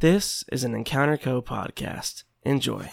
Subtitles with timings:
[0.00, 2.24] This is an Encounter Co podcast.
[2.42, 2.90] Enjoy.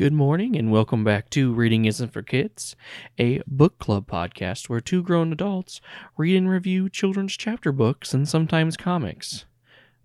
[0.00, 2.74] Good morning and welcome back to Reading Isn't for Kids,
[3.18, 5.82] a book club podcast where two grown adults
[6.16, 9.44] read and review children's chapter books and sometimes comics.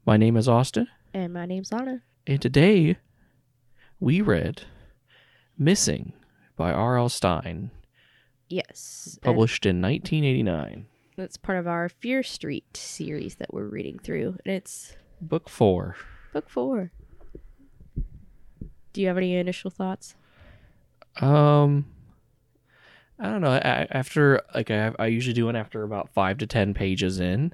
[0.05, 2.01] My name is Austin, And my name's Anna.
[2.27, 2.97] and today
[3.97, 4.63] we read
[5.57, 6.11] Missing
[6.57, 7.07] by R.L.
[7.07, 7.71] Stine,
[8.49, 9.17] Yes.
[9.21, 10.87] published in 1989.
[11.15, 14.39] That's part of our Fear Street series that we're reading through.
[14.45, 15.95] And it's Book 4.
[16.33, 16.91] book four.
[18.95, 20.15] Do you have any initial thoughts?
[21.19, 21.85] Um,
[23.19, 23.51] I don't know.
[23.51, 27.53] I, after like I, I usually do one after about five to ten pages in,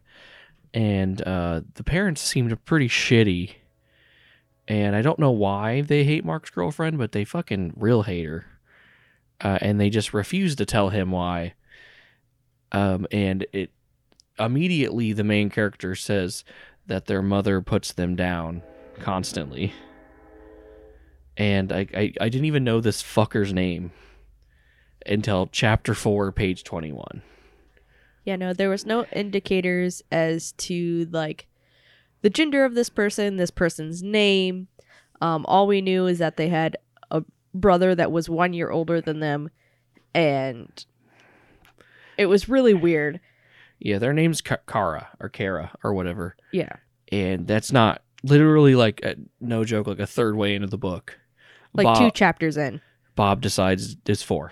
[0.71, 3.55] and uh, the parents seemed pretty shitty,
[4.67, 8.45] and I don't know why they hate Mark's girlfriend, but they fucking real hate her,
[9.43, 11.55] uh, and they just refuse to tell him why.
[12.71, 13.71] Um, and it
[14.37, 16.43] immediately the main character says
[16.85, 18.61] that their mother puts them down
[18.99, 19.73] constantly
[21.37, 23.91] and I, I, I didn't even know this fucker's name
[25.05, 27.21] until chapter 4 page 21
[28.25, 31.47] Yeah, no, there was no indicators as to like
[32.21, 34.67] the gender of this person, this person's name.
[35.21, 36.77] Um, all we knew is that they had
[37.09, 39.49] a brother that was one year older than them,
[40.13, 40.85] and
[42.17, 43.19] it was really weird.
[43.79, 46.75] yeah their name's Ka- kara or kara or whatever Yeah.
[47.11, 51.17] and that's not literally like a, no joke like a third way into the book
[51.73, 52.81] Like bob, two chapters in.
[53.15, 54.51] bob decides it's four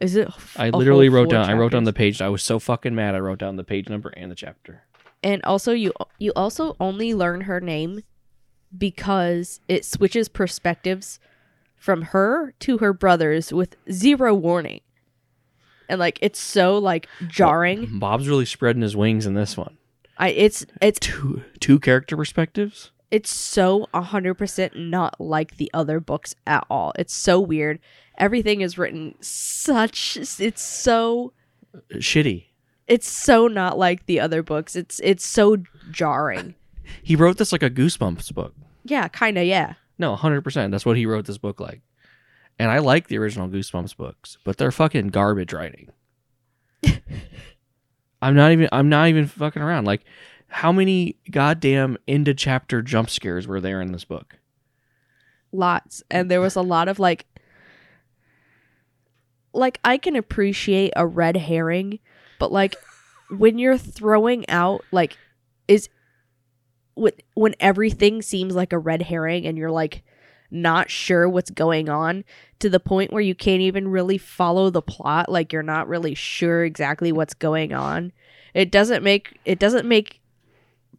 [0.00, 0.28] Is it?
[0.56, 3.14] i a literally wrote down i wrote down the page i was so fucking mad
[3.14, 4.82] i wrote down the page number and the chapter
[5.24, 8.02] And also, you you also only learn her name
[8.76, 11.20] because it switches perspectives
[11.76, 14.80] from her to her brothers with zero warning,
[15.88, 17.98] and like it's so like jarring.
[18.00, 19.76] bob's really spreading his wings in this one
[20.18, 26.00] I it's it's two two character perspectives it's so hundred percent not like the other
[26.00, 26.92] books at all.
[26.98, 27.78] It's so weird.
[28.18, 30.16] Everything is written such.
[30.16, 31.32] It's so.
[31.94, 32.46] shitty
[32.88, 34.74] It's so not like the other books.
[34.74, 35.58] It's it's so
[35.90, 36.54] jarring.
[37.02, 39.44] he wrote this like a goosebumps book Yeah, kind of.
[39.44, 39.74] Yeah.
[39.98, 40.72] No, hundred percent.
[40.72, 41.82] That's what he wrote this book like.
[42.58, 45.90] And I like the original Goosebumps books, but they're fucking garbage writing.
[48.22, 48.68] I'm not even.
[48.72, 49.84] I'm not even fucking around.
[49.84, 50.04] Like,
[50.52, 54.38] how many goddamn end of chapter jump scares were there in this book?
[55.52, 57.26] lots and there was a lot of like
[59.52, 61.98] like i can appreciate a red herring
[62.38, 62.74] but like
[63.30, 65.16] when you're throwing out like
[65.68, 65.88] is
[66.94, 70.02] when, when everything seems like a red herring and you're like
[70.50, 72.24] not sure what's going on
[72.58, 76.14] to the point where you can't even really follow the plot like you're not really
[76.14, 78.12] sure exactly what's going on
[78.54, 80.21] it doesn't make it doesn't make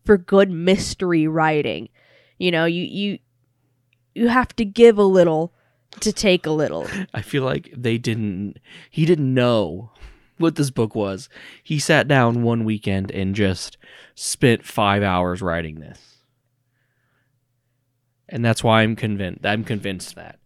[0.03, 1.90] for good mystery writing
[2.38, 3.19] you know you you
[4.14, 5.53] you have to give a little
[6.00, 6.88] to take a little.
[7.14, 8.58] I feel like they didn't.
[8.90, 9.91] He didn't know
[10.38, 11.30] what this book was.
[11.64, 13.78] He sat down one weekend and just
[14.16, 16.00] spent five hours writing this,
[18.30, 19.46] and that's why I'm convinced.
[19.46, 20.40] I'm convinced that,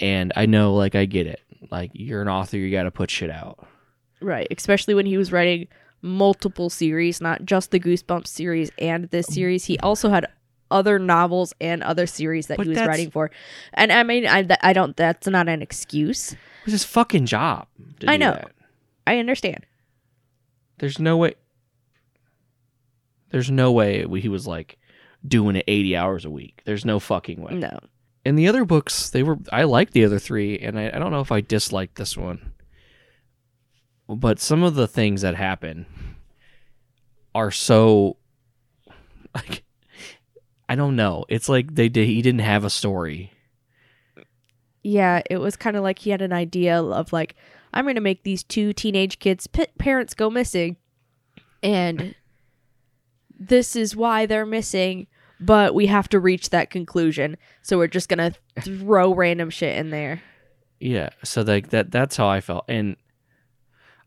[0.00, 1.40] and I know, like, I get it.
[1.70, 3.66] Like, you're an author, you got to put shit out.
[4.20, 5.68] Right, especially when he was writing
[6.02, 9.64] multiple series, not just the Goosebumps series and this um, series.
[9.64, 10.26] He also had
[10.70, 13.30] other novels and other series that But he was writing for.
[13.74, 14.96] And I mean, I, I don't.
[14.96, 16.32] That's not an excuse.
[16.32, 17.66] It was his fucking job.
[18.06, 18.32] I know.
[18.32, 18.50] that.
[19.06, 19.64] I understand.
[20.78, 21.34] There's no way.
[23.30, 24.78] There's no way he was like
[25.26, 26.62] doing it 80 hours a week.
[26.64, 27.54] There's no fucking way.
[27.54, 27.78] No,
[28.24, 31.10] And the other books, they were I liked the other three, and I, I don't
[31.10, 32.52] know if I disliked this one.
[34.08, 35.86] But some of the things that happen
[37.34, 38.16] are so
[39.34, 39.64] like
[40.68, 41.24] I don't know.
[41.28, 43.32] It's like they did he didn't have a story.
[44.82, 47.34] yeah, it was kind of like he had an idea of like,
[47.74, 50.76] I'm going to make these two teenage kids' p- parents go missing.
[51.62, 52.14] And
[53.38, 55.06] this is why they're missing,
[55.40, 57.36] but we have to reach that conclusion.
[57.62, 60.22] So we're just going to throw random shit in there.
[60.80, 62.64] Yeah, so like that that's how I felt.
[62.68, 62.96] And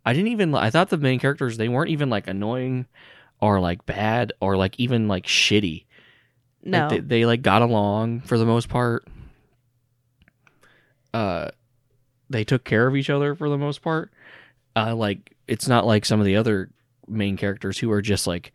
[0.06, 2.88] I didn't even I thought the main characters they weren't even like annoying
[3.40, 5.86] or like bad or like even like shitty.
[6.64, 6.90] Like, No.
[6.90, 9.08] they, they like got along for the most part.
[11.14, 11.50] Uh
[12.30, 14.12] they took care of each other for the most part.
[14.76, 16.70] Uh like it's not like some of the other
[17.08, 18.54] main characters who are just like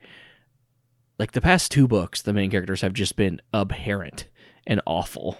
[1.19, 4.27] like the past two books the main characters have just been abhorrent
[4.67, 5.39] and awful.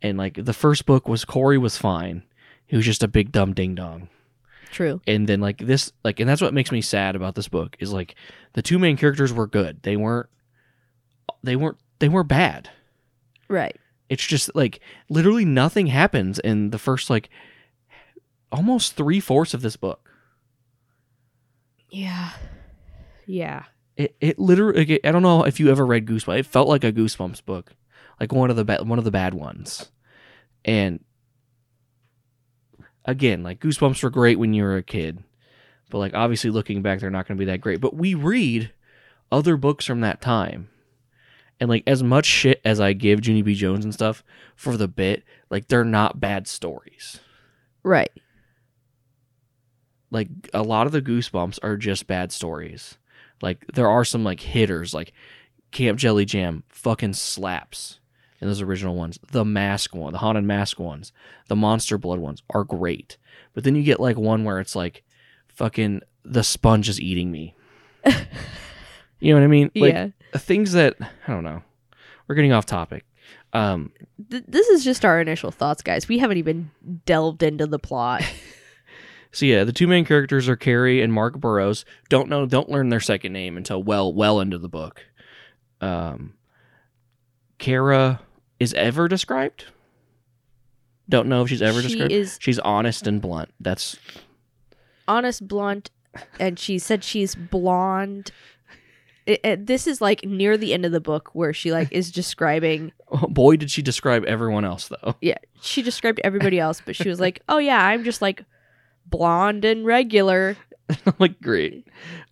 [0.00, 2.22] And like the first book was Corey was fine.
[2.66, 4.08] He was just a big dumb ding dong
[4.72, 5.00] True.
[5.06, 7.92] and then like this like and that's what makes me sad about this book is
[7.92, 8.16] like
[8.54, 10.28] the two main characters were good they weren't
[11.44, 12.68] they weren't they weren't bad
[13.48, 13.76] Right.
[14.08, 17.28] it's just like literally nothing happens in the first like
[18.50, 20.10] almost three-fourths of this book
[21.90, 22.30] Yeah.
[23.26, 23.64] Yeah.
[23.96, 26.92] it, it literally i don't know if you ever read goosebumps it felt like a
[26.92, 27.74] goosebumps book
[28.18, 29.90] like one of the ba- one of the bad ones
[30.64, 31.00] and
[33.04, 35.22] again like goosebumps were great when you were a kid
[35.92, 37.78] but like obviously looking back they're not going to be that great.
[37.78, 38.72] But we read
[39.30, 40.70] other books from that time.
[41.60, 43.54] And like as much shit as i give junie b.
[43.54, 44.24] Jones and stuff
[44.56, 47.20] for the bit like they're not bad stories.
[47.84, 48.10] Right.
[50.10, 52.96] like a lot of the goosebumps are just bad stories.
[53.42, 55.12] Like there are some like hitters like
[55.72, 58.00] camp jelly jam fucking slaps
[58.42, 61.12] in those original ones the mask one the haunted mask ones
[61.48, 63.16] the monster blood ones are great
[63.54, 65.04] but then you get like one where it's like
[65.48, 67.54] fucking the sponge is eating me
[69.20, 70.08] you know what i mean like yeah.
[70.36, 71.62] things that i don't know
[72.28, 73.04] we're getting off topic
[73.52, 73.90] um
[74.30, 76.08] Th- this is just our initial thoughts, guys.
[76.08, 76.70] We haven't even
[77.06, 78.22] delved into the plot.
[79.34, 81.86] So yeah, the two main characters are Carrie and Mark Burrows.
[82.10, 85.06] Don't know, don't learn their second name until well, well into the book.
[85.80, 86.34] Um,
[87.56, 88.20] Kara
[88.62, 89.66] is ever described.
[91.08, 92.12] Don't know if she's ever she described.
[92.12, 93.50] is she's honest and blunt.
[93.60, 93.96] That's
[95.08, 95.90] honest, blunt,
[96.38, 98.30] and she said she's blonde.
[99.26, 102.10] It, it- this is like near the end of the book where she like is
[102.10, 102.92] describing.
[103.10, 105.16] oh, boy, did she describe everyone else though.
[105.20, 108.44] Yeah, she described everybody else, but she was like, "Oh yeah, I'm just like
[109.06, 110.56] blonde and regular."
[111.18, 111.86] like great.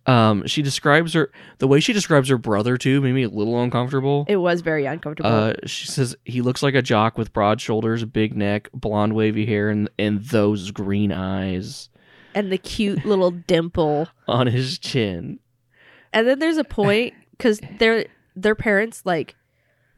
[0.05, 3.61] Um, she describes her the way she describes her brother too made me a little
[3.61, 4.25] uncomfortable.
[4.27, 5.29] It was very uncomfortable.
[5.29, 9.45] Uh, she says he looks like a jock with broad shoulders, big neck, blonde wavy
[9.45, 11.89] hair, and and those green eyes
[12.33, 14.07] and the cute little dimple.
[14.27, 15.39] on his chin.
[16.13, 18.05] And then there's a point because their
[18.35, 19.35] their parents like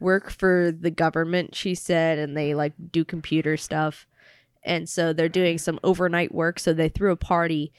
[0.00, 1.54] work for the government.
[1.54, 4.06] She said, and they like do computer stuff,
[4.62, 6.58] and so they're doing some overnight work.
[6.58, 7.72] So they threw a party,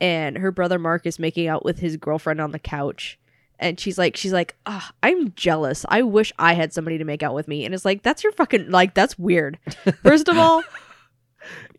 [0.00, 3.18] and her brother Mark is making out with his girlfriend on the couch.
[3.60, 5.84] And she's like, she's like, ah, I'm jealous.
[5.88, 7.64] I wish I had somebody to make out with me.
[7.64, 9.58] And it's like, that's your fucking like, that's weird.
[10.02, 10.62] First of all,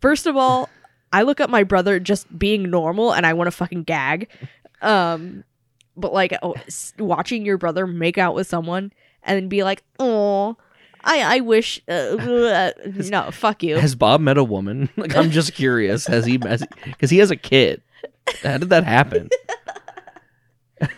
[0.01, 0.69] first of all,
[1.11, 4.29] I look at my brother just being normal, and I want to fucking gag.
[4.81, 5.43] Um,
[5.97, 6.55] but like oh,
[6.97, 8.93] watching your brother make out with someone
[9.23, 10.57] and then be like, "Oh,
[11.03, 13.77] I I wish." Uh, uh, no, fuck you.
[13.77, 14.89] Has Bob met a woman?
[14.97, 16.05] Like I'm just curious.
[16.07, 16.37] Has he?
[16.37, 17.81] Because he has a kid.
[18.43, 19.29] How did that happen?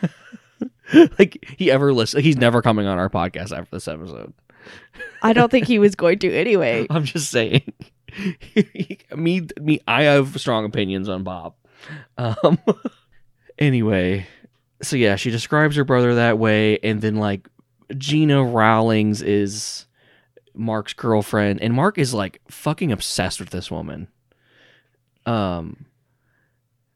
[1.19, 2.21] like he ever listen?
[2.21, 4.33] He's never coming on our podcast after this episode.
[5.21, 6.87] I don't think he was going to anyway.
[6.89, 7.71] I'm just saying.
[9.15, 9.81] me, me.
[9.87, 11.53] I have strong opinions on Bob.
[12.17, 12.59] Um.
[13.59, 14.25] anyway,
[14.81, 17.47] so yeah, she describes her brother that way, and then like
[17.97, 19.85] Gina Rowlings is
[20.53, 24.07] Mark's girlfriend, and Mark is like fucking obsessed with this woman.
[25.25, 25.85] Um.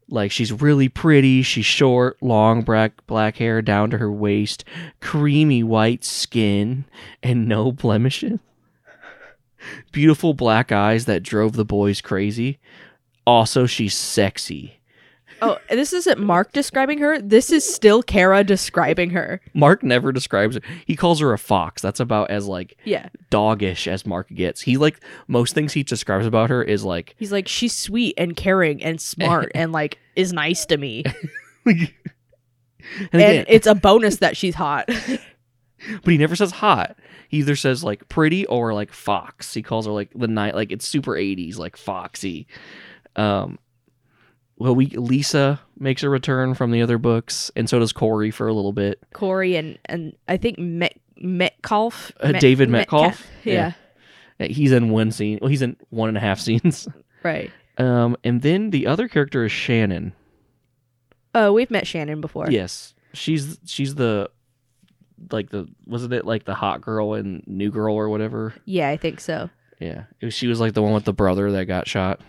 [0.08, 1.42] Like she's really pretty.
[1.42, 4.64] She's short, long black black hair down to her waist,
[5.00, 6.84] creamy white skin,
[7.24, 8.38] and no blemishes
[9.92, 12.58] beautiful black eyes that drove the boys crazy.
[13.26, 14.80] Also, she's sexy.
[15.42, 17.20] Oh, this isn't Mark describing her.
[17.20, 19.40] This is still Kara describing her.
[19.54, 20.62] Mark never describes her.
[20.86, 21.82] He calls her a fox.
[21.82, 24.62] That's about as like Yeah, doggish as Mark gets.
[24.62, 28.36] He like most things he describes about her is like he's like she's sweet and
[28.36, 31.04] caring and smart and like is nice to me.
[31.66, 31.90] and
[33.12, 34.86] And again, it's a bonus that she's hot.
[36.02, 36.96] but he never says hot.
[37.28, 39.52] He either says like pretty or like fox.
[39.52, 42.46] He calls her like the night like it's super 80s like foxy.
[43.16, 43.58] Um
[44.58, 48.48] well we Lisa makes a return from the other books and so does Corey for
[48.48, 49.02] a little bit.
[49.12, 53.02] Corey and and I think Met Metcalf, Uh, Met- David Metcalf.
[53.06, 53.26] Metcalf?
[53.44, 53.72] Yeah.
[54.38, 54.46] Yeah.
[54.48, 55.38] He's in one scene.
[55.40, 56.86] Well, he's in one and a half scenes.
[57.22, 57.50] right.
[57.78, 60.14] Um, and then the other character is Shannon.
[61.34, 62.50] Oh, we've met Shannon before.
[62.50, 64.30] Yes, she's she's the
[65.30, 68.54] like the wasn't it like the hot girl and New Girl or whatever?
[68.64, 69.50] Yeah, I think so.
[69.78, 72.20] Yeah, was, she was like the one with the brother that got shot.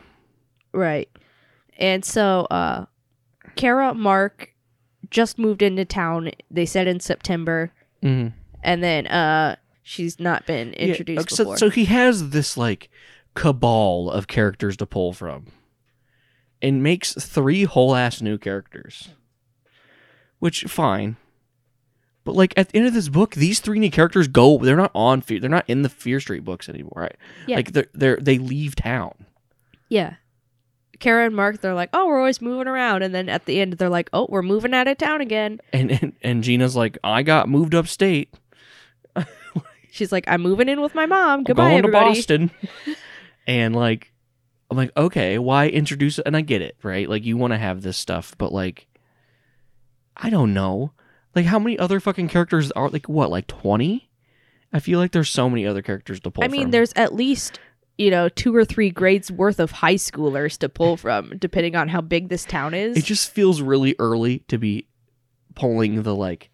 [0.73, 1.09] Right.
[1.77, 2.85] And so uh
[3.55, 4.53] Kara Mark
[5.09, 6.31] just moved into town.
[6.51, 7.71] They said in September
[8.03, 8.37] Mm-hmm.
[8.63, 11.57] and then uh she's not been introduced so, before.
[11.57, 12.89] so he has this like
[13.33, 15.47] cabal of characters to pull from,
[16.61, 19.09] and makes three whole ass new characters.
[20.39, 21.15] Which fine,
[22.23, 24.59] but like at the end of this book, these three new characters go.
[24.59, 25.21] They're not on.
[25.21, 27.15] Fear, they're not in the Fear Street books anymore, right?
[27.47, 27.55] Yeah.
[27.55, 29.25] Like they're they're they leave town.
[29.89, 30.15] yeah.
[30.99, 33.03] Kara and Mark, they're like, oh, we're always moving around.
[33.03, 35.59] And then at the end, they're like, oh, we're moving out of town again.
[35.73, 38.33] And, and and Gina's like, I got moved upstate.
[39.91, 41.39] She's like, I'm moving in with my mom.
[41.39, 42.13] I'm Goodbye, going everybody.
[42.13, 42.51] to Boston.
[43.47, 44.11] and like,
[44.69, 46.23] I'm like, okay, why introduce it?
[46.25, 47.09] And I get it, right?
[47.09, 48.87] Like, you want to have this stuff, but like,
[50.15, 50.91] I don't know.
[51.35, 54.09] Like, how many other fucking characters are like what, like twenty?
[54.73, 56.43] I feel like there's so many other characters to pull.
[56.43, 56.71] I mean, from.
[56.71, 57.59] there's at least,
[57.97, 61.87] you know, two or three grades worth of high schoolers to pull from, depending on
[61.87, 62.97] how big this town is.
[62.97, 64.87] It just feels really early to be
[65.55, 66.49] pulling the like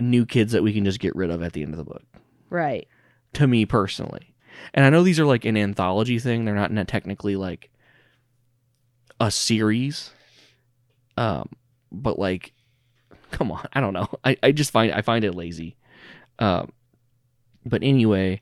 [0.00, 2.02] new kids that we can just get rid of at the end of the book.
[2.50, 2.86] right.
[3.34, 4.34] to me personally.
[4.74, 6.44] And I know these are like an anthology thing.
[6.44, 7.70] They're not technically like
[9.20, 10.10] a series.
[11.16, 11.50] Um,
[11.90, 12.52] but like,
[13.30, 14.08] come on, I don't know.
[14.24, 15.76] I, I just find I find it lazy.
[16.38, 16.72] Um,
[17.64, 18.40] but anyway,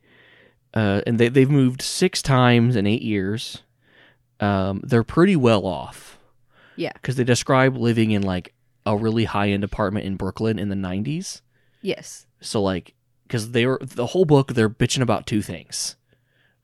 [0.77, 3.63] uh, and they they've moved six times in eight years.
[4.39, 6.19] Um, they're pretty well off.
[6.77, 6.93] Yeah.
[6.93, 8.53] because they describe living in like
[8.85, 11.41] a really high end apartment in Brooklyn in the '90s.
[11.81, 12.27] Yes.
[12.43, 12.93] So like,
[13.27, 15.97] because they were the whole book, they're bitching about two things.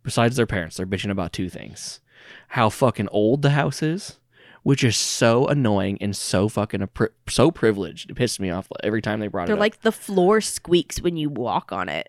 [0.02, 2.00] Besides their parents, they're bitching about two things:
[2.49, 4.19] how fucking old the house is,
[4.62, 8.11] which is so annoying and so fucking a pri- so privileged.
[8.11, 9.49] It pissed me off every time they brought it up.
[9.49, 9.61] They're it.
[9.61, 12.09] like the floor squeaks when you walk on it.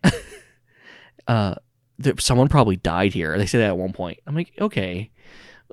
[1.27, 1.55] uh,
[2.19, 3.37] someone probably died here.
[3.37, 4.19] They say that at one point.
[4.27, 5.11] I'm like, okay,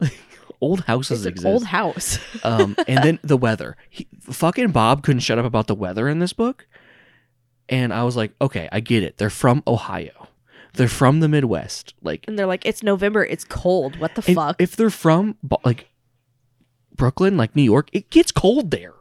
[0.60, 1.46] old houses it's an exist.
[1.46, 2.18] old house.
[2.44, 3.76] um, and then the weather.
[3.88, 6.66] He, fucking Bob couldn't shut up about the weather in this book.
[7.68, 9.18] And I was like, okay, I get it.
[9.18, 10.28] They're from Ohio.
[10.75, 11.94] They're from the Midwest.
[12.02, 13.25] Like, and they're like, it's November.
[13.25, 13.99] It's cold.
[13.99, 14.60] What the fuck?
[14.60, 15.88] if they're from like
[16.94, 18.94] Brooklyn, like New York, it gets cold there.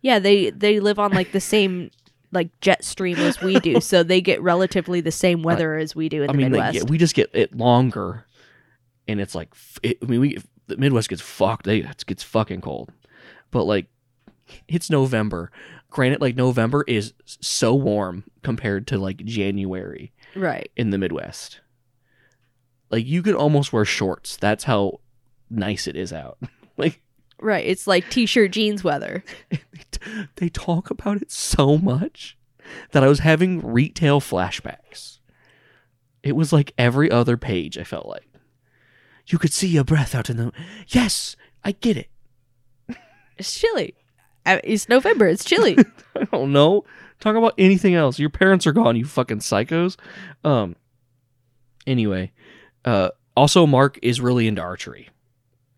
[0.00, 1.90] yeah, they they live on like the same
[2.32, 6.08] like jet stream as we do, so they get relatively the same weather as we
[6.08, 6.74] do in I the mean, like, Midwest.
[6.74, 8.26] yeah, we just get it longer,
[9.06, 11.64] and it's like, it, I mean, we the Midwest gets fucked.
[11.64, 12.92] They it gets fucking cold,
[13.50, 13.86] but like,
[14.68, 15.50] it's November.
[15.90, 20.12] Granted, like November is so warm compared to like January.
[20.36, 20.70] right.
[20.76, 21.60] in the Midwest.
[22.90, 24.36] Like you could almost wear shorts.
[24.36, 25.00] That's how
[25.48, 26.38] nice it is out.
[26.76, 27.00] like
[27.40, 27.64] Right.
[27.66, 29.22] It's like t-shirt jeans weather.
[30.36, 32.36] they talk about it so much
[32.92, 35.18] that I was having retail flashbacks.
[36.22, 38.28] It was like every other page I felt like.
[39.28, 40.52] You could see your breath out in the
[40.88, 42.08] Yes, I get it.
[43.36, 43.94] It's chilly.
[44.44, 45.26] Uh, It's November.
[45.28, 45.76] It's chilly.
[46.16, 46.84] I don't know.
[47.20, 48.18] Talk about anything else.
[48.18, 49.96] Your parents are gone, you fucking psychos.
[50.44, 50.76] Um
[51.86, 52.32] anyway,
[52.84, 55.08] uh also Mark is really into archery.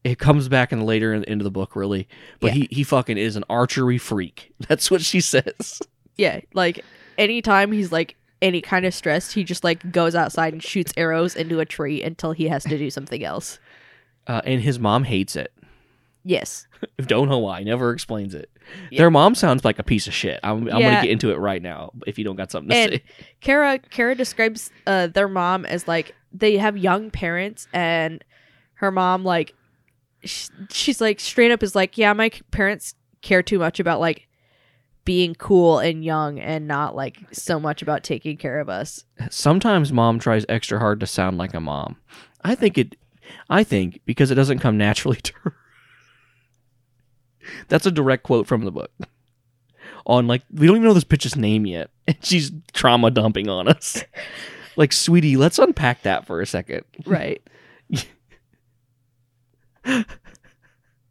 [0.03, 2.09] It comes back in later in, into the book really,
[2.41, 2.63] but Yeah.
[2.63, 4.53] he he fucking is an archery freak.
[4.69, 5.81] That's what she says.
[6.17, 6.41] yeah.
[6.55, 6.85] Like
[7.19, 11.37] anytime he's like any kind of stressed, he just like goes outside and shoots arrows
[11.37, 13.59] into a tree until he has to do something else.
[14.27, 15.53] Uh, and his mom hates it.
[16.25, 16.67] Yes.
[16.99, 17.63] Don't know why.
[17.63, 18.51] Never explains it.
[18.91, 18.99] Yeah.
[19.01, 20.41] Their mom sounds like a piece of shit.
[20.43, 20.91] I'm, I'm Yeah.
[20.93, 21.93] gonna get into it right now.
[22.07, 23.03] If you don't got something to And- say,
[23.41, 28.23] Kara Kara describes uh, their mom as like they have young parents and
[28.75, 29.53] her mom like
[30.25, 34.29] she's like straight up is like yeah my parents care too much about like
[35.05, 39.05] being cool and young and not like so much about taking care of us.
[39.31, 41.97] sometimes mom tries extra hard to sound like a mom.
[42.43, 42.97] I think it.
[43.49, 45.57] I think because it doesn't come naturally to her.
[47.69, 48.91] That's a direct quote from the book.
[50.07, 53.69] On like we don't even know this bitch's name yet, and she's trauma dumping on
[53.69, 54.05] us.
[54.77, 56.85] like, sweetie, let's unpack that for a second.
[57.05, 57.43] Right.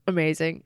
[0.08, 0.64] Amazing.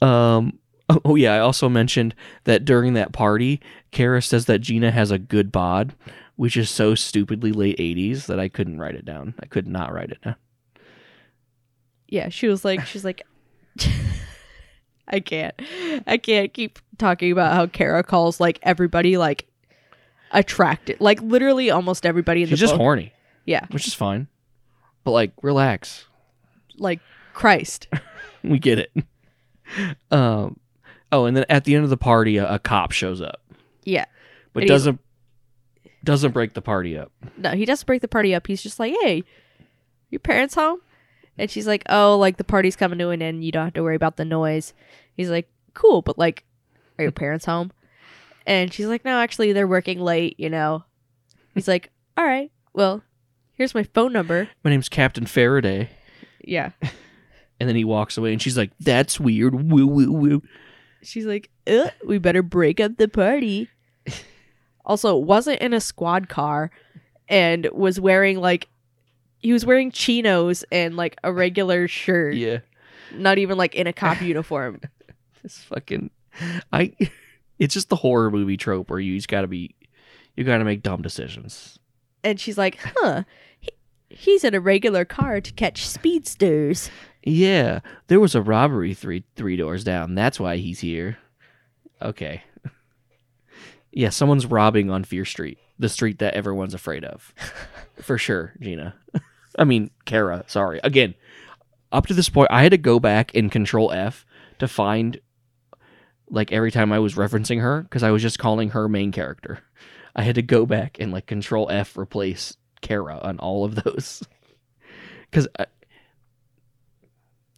[0.00, 0.58] Um.
[1.04, 3.60] Oh, yeah, I also mentioned that during that party,
[3.90, 5.96] Kara says that Gina has a good bod,
[6.36, 9.34] which is so stupidly late '80s that I couldn't write it down.
[9.42, 10.36] I could not write it down.
[12.06, 13.26] Yeah, she was like she's like
[15.08, 15.54] I can't.
[16.06, 19.48] I can't keep talking about how Kara calls like everybody like
[20.30, 21.00] attracted.
[21.00, 22.80] Like literally almost everybody in She's the just book.
[22.80, 23.12] horny.
[23.44, 23.66] Yeah.
[23.70, 24.28] which is fine.
[25.02, 26.06] But like, relax.
[26.78, 27.00] Like
[27.36, 27.86] Christ.
[28.42, 28.92] we get it.
[30.10, 30.58] Um,
[31.12, 33.42] oh, and then at the end of the party, a, a cop shows up,
[33.84, 34.06] Yeah.
[34.52, 35.00] but And doesn't
[36.04, 37.10] doesn't break the party up.
[37.36, 38.46] No, he doesn't break the party up.
[38.46, 39.24] He's just like, hey,
[40.10, 40.78] your parents home?
[41.36, 43.44] And she's like, oh, like the party's coming to an end.
[43.44, 44.72] You don't have to worry about the noise.
[45.16, 46.44] He's like, cool, but like,
[46.98, 47.72] are your parents home?
[48.46, 50.84] And she's like, no, actually, they're working late, you know.
[51.54, 53.02] He's like, all right, well,
[53.54, 54.48] here's my phone number.
[54.62, 55.90] My name's Captain Faraday,
[56.42, 56.70] Yeah.
[57.58, 60.42] and then he walks away, and she's like, "That's weird." Woo woo woo.
[61.02, 63.70] She's like, uh, we better break up the party.
[64.84, 66.70] also, wasn't in a squad car
[67.28, 68.68] and was wearing like,
[69.38, 72.34] he was wearing chinos and like a regular shirt.
[72.34, 72.58] Yeah,
[73.14, 74.80] not even like in a cop uniform.
[75.44, 76.10] it's fucking.
[76.72, 76.94] I.
[77.58, 79.74] It's just the horror movie trope where you just gotta be,
[80.36, 81.78] you gotta make dumb decisions.
[82.22, 83.22] And she's like, huh,
[83.58, 83.70] he,
[84.10, 86.90] he's in a regular car to catch speedsters.
[87.28, 90.14] Yeah, there was a robbery three three doors down.
[90.14, 91.18] That's why he's here.
[92.00, 92.42] Okay.
[93.92, 97.32] Yeah, someone's robbing on Fear Street, the street that everyone's afraid of.
[98.02, 98.94] For sure, Gina.
[99.58, 100.80] I mean, Kara, sorry.
[100.84, 101.14] Again,
[101.90, 104.26] up to this point, I had to go back and control F
[104.58, 105.18] to find
[106.28, 109.60] like every time I was referencing her because I was just calling her main character.
[110.14, 114.22] I had to go back and like control F replace Kara on all of those.
[115.32, 115.48] Cuz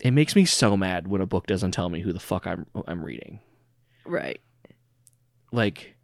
[0.01, 2.67] it makes me so mad when a book doesn't tell me who the fuck I'm
[2.87, 3.41] I'm reading.
[4.05, 4.41] Right.
[5.53, 5.97] Like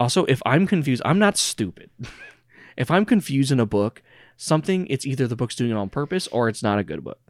[0.00, 1.90] also if I'm confused, I'm not stupid.
[2.76, 4.02] if I'm confused in a book,
[4.36, 7.20] something it's either the book's doing it on purpose or it's not a good book.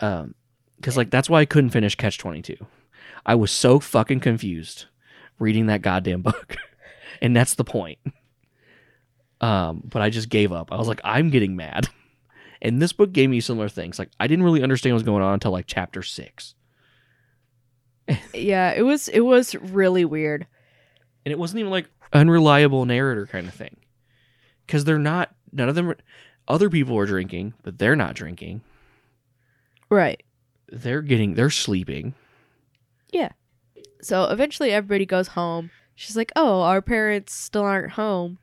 [0.00, 0.34] Um
[0.82, 2.56] cuz like that's why I couldn't finish Catch 22.
[3.26, 4.86] I was so fucking confused
[5.38, 6.56] reading that goddamn book.
[7.20, 7.98] and that's the point.
[9.40, 10.70] Um but I just gave up.
[10.72, 11.88] I was like I'm getting mad.
[12.64, 13.98] And this book gave me similar things.
[13.98, 16.54] Like I didn't really understand what was going on until like chapter 6.
[18.34, 20.46] Yeah, it was it was really weird.
[21.24, 23.76] and it wasn't even like unreliable narrator kind of thing
[24.66, 25.96] because they're not none of them are-
[26.46, 28.60] other people are drinking but they're not drinking
[29.90, 30.22] Right.
[30.68, 32.14] they're getting they're sleeping
[33.10, 33.30] Yeah.
[34.02, 35.70] So eventually everybody goes home.
[35.94, 38.38] She's like, "Oh, our parents still aren't home."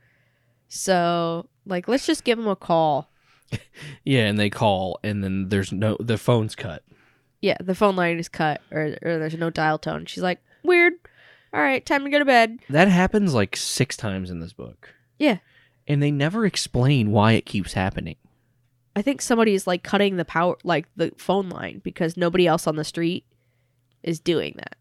[0.70, 3.11] So, like, let's just give them a call.
[4.06, 6.84] yeah and they call and then there's no the phone's cut
[7.42, 10.06] Yeah, the phone line is cut or or there's no dial tone.
[10.06, 10.94] She's like, "Weird.
[11.54, 14.94] All right, time to go to bed." that happens like six times in this book
[15.20, 15.38] Yeah.
[15.88, 18.16] and they never explain why it keeps happening
[18.96, 22.68] I think somebody is like cutting the power, like the phone line, because nobody else
[22.68, 23.26] on the street
[24.04, 24.76] is doing that.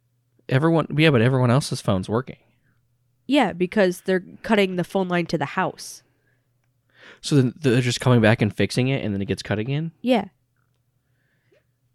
[0.48, 2.38] everyone yeah but everyone else's phone's working
[3.26, 6.02] Yeah, because they're cutting the phone line to the house.
[7.20, 9.92] So then they're just coming back and fixing it and then it gets cut again
[10.02, 10.26] Yeah.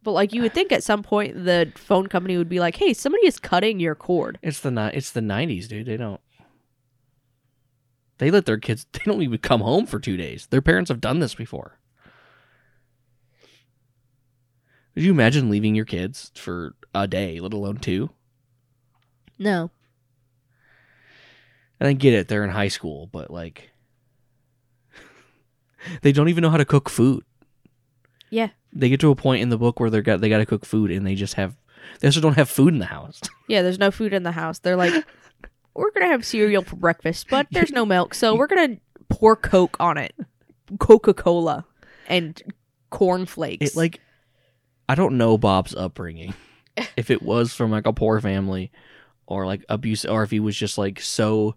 [0.03, 2.93] But like you would think at some point the phone company would be like, "Hey,
[2.93, 6.21] somebody is cutting your cord." it's the ni- it's the 90s dude they don't
[8.19, 11.01] they let their kids they don't even come home for two days their parents have
[11.01, 11.79] done this before
[14.93, 18.11] Could you imagine leaving your kids for a day, let alone two?
[19.37, 19.69] No.
[21.81, 23.71] And I get it, they're in high school, but like
[26.01, 27.23] they don't even know how to cook food.
[28.29, 28.49] Yeah.
[28.73, 30.65] They get to a point in the book where they got they got to cook
[30.65, 31.55] food and they just have
[31.99, 33.21] they also don't have food in the house.
[33.47, 34.57] Yeah, there's no food in the house.
[34.57, 35.05] They're like,
[35.75, 38.81] "We're going to have cereal for breakfast, but there's no milk, so we're going to
[39.07, 40.15] pour Coke on it.
[40.79, 41.63] Coca-Cola
[42.07, 42.41] and
[42.89, 44.01] cornflakes." It like
[44.89, 46.33] I don't know Bob's upbringing.
[46.97, 48.71] if it was from like a poor family
[49.27, 51.55] or like abuse or if he was just like so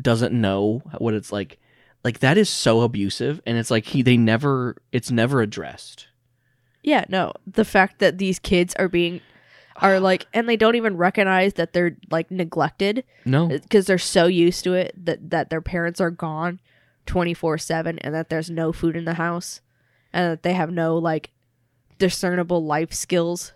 [0.00, 1.58] doesn't know what it's like
[2.04, 6.08] like that is so abusive and it's like he they never it's never addressed.
[6.82, 7.32] Yeah, no.
[7.46, 9.20] The fact that these kids are being
[9.76, 13.46] are like and they don't even recognize that they're like neglected No.
[13.46, 16.60] Uh, because they're so used to it that that their parents are gone
[17.06, 19.60] 24/7 and that there's no food in the house
[20.12, 21.30] and that they have no like
[21.98, 23.52] discernible life skills.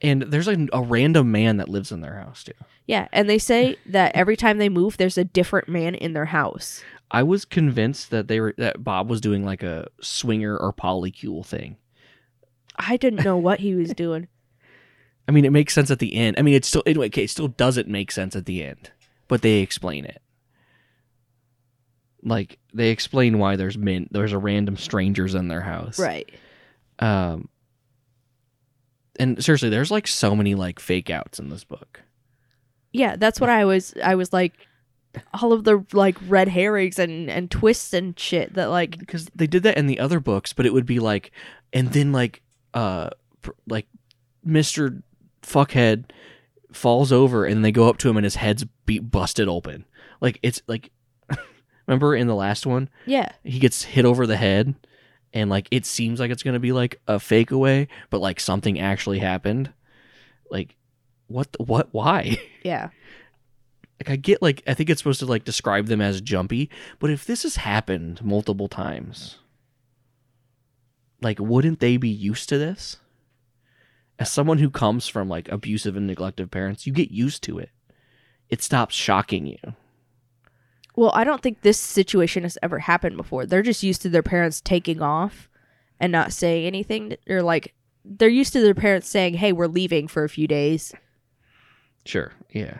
[0.00, 2.52] And there's like a random man that lives in their house too.
[2.86, 6.26] Yeah, and they say that every time they move there's a different man in their
[6.26, 6.82] house.
[7.10, 11.44] I was convinced that they were that Bob was doing like a swinger or polycule
[11.44, 11.76] thing.
[12.76, 14.28] I didn't know what he was doing.
[15.28, 16.36] I mean, it makes sense at the end.
[16.38, 17.06] I mean, it's still anyway.
[17.06, 18.90] Okay, it still doesn't make sense at the end,
[19.28, 20.22] but they explain it.
[22.22, 26.30] Like they explain why there's men, there's a random strangers in their house, Right.
[26.98, 27.48] Um,
[29.26, 32.02] and seriously, there's like so many like fake outs in this book.
[32.92, 34.52] Yeah, that's what I was I was like
[35.34, 39.46] all of the like red herrings and and twists and shit that like because they
[39.46, 41.32] did that in the other books, but it would be like,
[41.72, 42.42] and then like,
[42.74, 43.10] uh,
[43.42, 43.86] pr- like,
[44.44, 45.02] Mister
[45.42, 46.10] Fuckhead
[46.72, 49.84] falls over, and they go up to him, and his head's be busted open.
[50.20, 50.90] Like it's like,
[51.86, 54.74] remember in the last one, yeah he gets hit over the head,
[55.32, 58.78] and like it seems like it's gonna be like a fake away, but like something
[58.78, 59.72] actually happened.
[60.50, 60.76] Like,
[61.26, 61.52] what?
[61.52, 61.88] The, what?
[61.92, 62.38] Why?
[62.62, 62.90] yeah
[64.00, 67.10] like I get like I think it's supposed to like describe them as jumpy, but
[67.10, 69.38] if this has happened multiple times,
[71.22, 72.98] like wouldn't they be used to this?
[74.18, 77.70] As someone who comes from like abusive and neglective parents, you get used to it.
[78.48, 79.74] It stops shocking you.
[80.96, 84.22] Well i don't think this situation has ever happened before they're just used to their
[84.22, 85.48] parents taking off
[86.00, 90.08] and not saying anything or like they're used to their parents saying hey we're leaving
[90.08, 90.92] for a few days
[92.04, 92.32] Sure.
[92.52, 92.78] Yeah.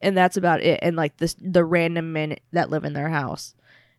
[0.00, 3.54] and that's about it and like this the random men that live in their house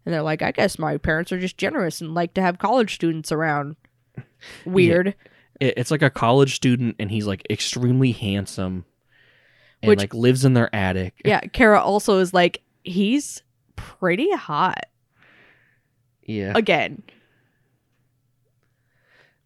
[0.05, 2.93] and they're like i guess my parents are just generous and like to have college
[2.95, 3.77] students around
[4.65, 5.15] weird
[5.61, 8.83] It, it's like a college student and he's like extremely handsome
[9.81, 11.13] and Which- like lives in their attic.
[11.23, 13.41] yeah kara also is like he's
[13.75, 14.85] pretty hot
[16.25, 16.53] Yeah.
[16.55, 17.03] again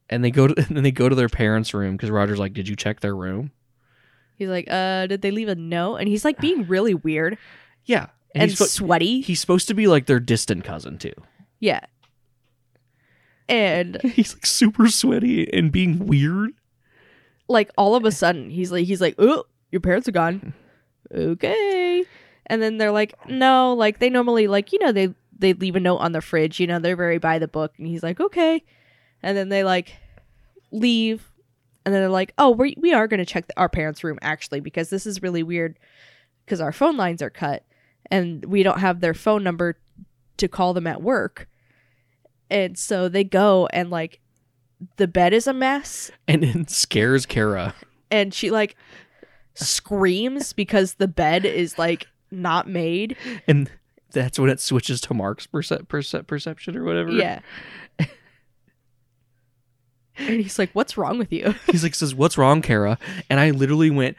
[0.09, 2.53] And they go to and then they go to their parents' room cuz Roger's like,
[2.53, 3.51] "Did you check their room?"
[4.35, 7.37] he's like uh did they leave a note and he's like being really weird
[7.85, 8.07] Yeah.
[8.35, 11.13] and, he's, spo- sweaty he's supposed to be like their distant cousin too.
[11.59, 11.79] yeah
[13.49, 16.51] and he's like super sweaty and being weird.
[17.47, 20.53] like all of a sudden he's like he's like oh your parents are gone
[21.15, 21.86] okay
[22.47, 25.79] and then they're like no like they normally like you know they they leave a
[25.79, 27.73] note on the fridge you know they're very by the book.
[27.77, 28.63] And he's like okay.
[29.21, 29.95] And then they like
[30.71, 31.31] leave.
[31.85, 34.59] And then they're like oh we we are going to check our parents room actually
[34.59, 35.77] because this is really weird
[36.45, 37.63] because our phone lines are cut
[38.09, 39.77] and we don't have their phone number
[40.37, 41.47] to call them at work.
[42.49, 44.19] And so they go and like
[44.97, 46.11] the bed is a mess.
[46.27, 47.73] And it scares Kara.
[48.11, 48.75] and she like
[49.53, 53.15] screams because the bed is like not made.
[53.47, 53.69] And
[54.11, 57.11] that's when it switches to Mark's perce- perce- perception or whatever.
[57.11, 57.39] Yeah.
[60.19, 62.97] And he's like, "What's wrong with you?" He's like, says, What's wrong, Kara?
[63.29, 64.17] And I literally went,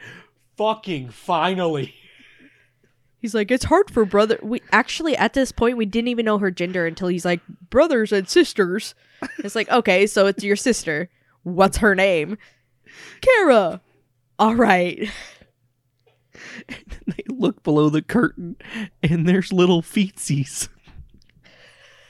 [0.55, 1.93] Fucking finally.
[3.21, 6.37] He's like, "It's hard for brother." We actually at this point we didn't even know
[6.37, 8.95] her gender until he's like, "Brothers and sisters."
[9.39, 11.09] It's like, okay, so it's your sister.
[11.43, 12.37] What's her name?
[13.21, 13.81] Kara.
[14.37, 15.09] All right.
[17.07, 18.55] they look below the curtain
[19.03, 20.69] and there's little feetsies.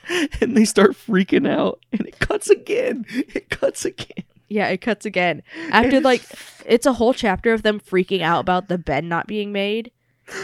[0.42, 1.80] and they start freaking out.
[1.92, 3.06] And it cuts again.
[3.10, 4.26] It cuts again.
[4.48, 5.44] Yeah, it cuts again.
[5.72, 6.24] After like
[6.66, 9.92] it's a whole chapter of them freaking out about the bed not being made.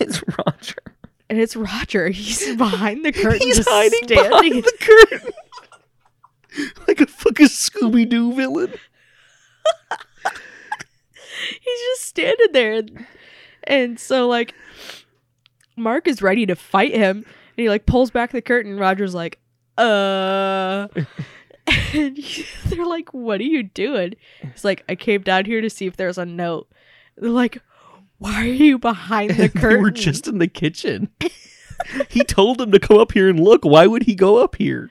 [0.00, 0.82] It's Roger.
[1.28, 2.08] And it's Roger.
[2.08, 3.38] He's behind the curtain.
[3.40, 4.30] He's hiding standing.
[4.30, 5.30] behind the curtain.
[6.88, 8.72] like a fucking Scooby Doo villain.
[11.60, 12.72] He's just standing there.
[12.74, 13.06] And,
[13.64, 14.54] and so, like,
[15.76, 17.18] Mark is ready to fight him.
[17.18, 17.24] And
[17.56, 18.78] he, like, pulls back the curtain.
[18.78, 19.38] Roger's like,
[19.76, 20.88] uh.
[21.94, 24.14] and he- they're like, what are you doing?
[24.40, 26.68] He's like, I came down here to see if there's a note.
[27.16, 27.62] They're like,
[28.18, 29.82] why are you behind the curtain?
[29.82, 31.08] were just in the kitchen.
[32.08, 33.64] he told them to come up here and look.
[33.64, 34.90] Why would he go up here?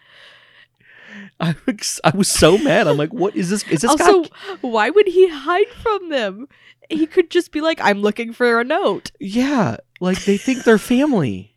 [1.40, 2.88] I was, I was so mad.
[2.88, 3.64] I'm like, what is this?
[3.70, 4.30] Is this also, guy?
[4.62, 6.48] why would he hide from them?
[6.90, 9.12] He could just be like, I'm looking for a note.
[9.20, 11.54] Yeah, like they think they're family.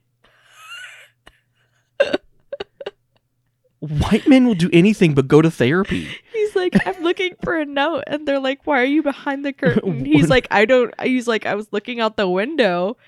[3.81, 6.07] White men will do anything but go to therapy.
[6.35, 8.05] He's like, I'm looking for a note.
[8.07, 10.05] And they're like, Why are you behind the curtain?
[10.05, 10.93] He's like, I don't.
[11.01, 12.99] He's like, I was looking out the window.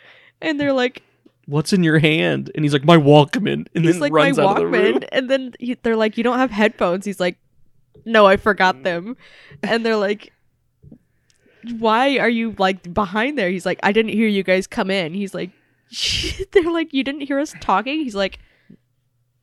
[0.41, 1.03] And they're like,
[1.53, 2.51] What's in your hand?
[2.55, 4.95] And he's like, my Walkman, and He's then like, my runs out of the room.
[5.01, 5.09] Walkman.
[5.13, 7.05] And then he, they're like, You don't have headphones.
[7.05, 7.37] He's like,
[8.07, 9.17] No, I forgot them.
[9.63, 10.33] And they're like,
[11.79, 13.51] Why are you like behind there?
[13.51, 15.13] He's like, I didn't hear you guys come in.
[15.15, 15.51] He's like,
[16.53, 17.99] They're like, You didn't hear us talking?
[18.03, 18.39] He's like,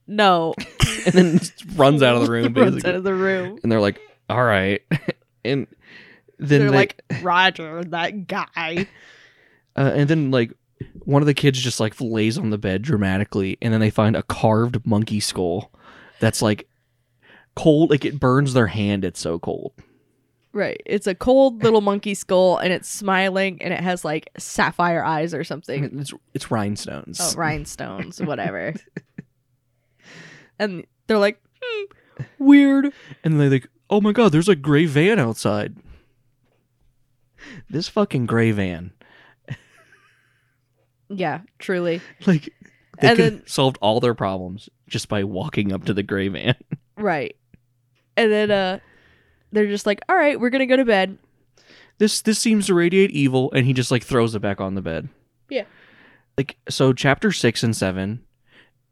[0.07, 0.55] No.
[1.05, 1.39] and then
[1.75, 2.53] runs out of the room.
[2.55, 3.59] Runs out of the room.
[3.63, 4.81] and they're like, all right,
[5.45, 5.65] and
[6.37, 8.87] then They're they, like, Roger, that guy.
[9.75, 10.53] uh, and then like
[11.03, 14.15] one of the kids just like lays on the bed dramatically, and then they find
[14.15, 15.71] a carved monkey skull
[16.19, 16.67] that's like
[17.55, 19.03] cold, like it burns their hand.
[19.03, 19.73] It's so cold.
[20.51, 20.81] Right.
[20.85, 25.33] It's a cold little monkey skull and it's smiling and it has like sapphire eyes
[25.33, 25.99] or something.
[25.99, 27.19] It's it's rhinestones.
[27.21, 28.73] Oh, rhinestones, whatever.
[30.57, 32.91] and they're like, hmm, weird.
[33.23, 35.75] And they're like, oh my god, there's a gray van outside.
[37.69, 38.91] This fucking gray van.
[41.09, 42.01] Yeah, truly.
[42.27, 42.53] Like
[42.99, 46.29] they And could then- solved all their problems just by walking up to the gray
[46.29, 46.55] man.
[46.97, 47.35] Right.
[48.17, 48.79] And then uh
[49.53, 51.17] they're just like, "All right, we're going to go to bed."
[51.97, 54.81] this this seems to radiate evil and he just like throws it back on the
[54.81, 55.09] bed
[55.49, 55.63] Yeah.
[56.37, 58.23] like so chapter six and seven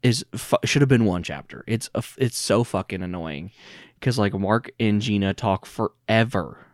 [0.03, 3.51] is fu- should have been one chapter it's a, f- it's so fucking annoying
[3.99, 6.65] because like mark and gina talk forever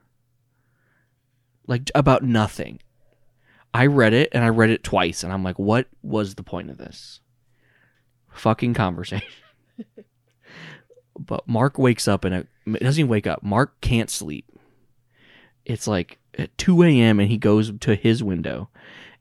[1.67, 2.79] like about nothing
[3.73, 6.69] i read it and i read it twice and i'm like what was the point
[6.69, 7.19] of this
[8.29, 9.27] fucking conversation
[11.19, 12.47] but mark wakes up and it
[12.81, 14.45] doesn't even wake up mark can't sleep
[15.65, 17.19] it's like at 2 a.m.
[17.19, 18.69] and he goes to his window.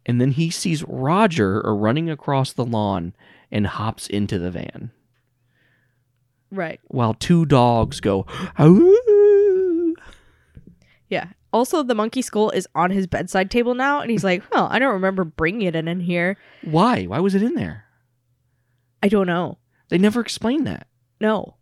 [0.04, 3.14] And then he sees Roger running across the lawn
[3.50, 4.90] and hops into the van
[6.50, 6.80] Right.
[6.88, 8.26] while two dogs go,
[8.58, 9.94] "Ow."
[11.08, 11.28] Yeah.
[11.52, 14.78] Also, the monkey skull is on his bedside table now, and he's like, "Well, I
[14.78, 16.38] don't remember bringing it in, in here.
[16.62, 17.04] Why?
[17.04, 17.84] Why was it in there?
[19.02, 19.58] I don't know.
[19.88, 20.86] They never explained that.
[21.20, 21.56] No."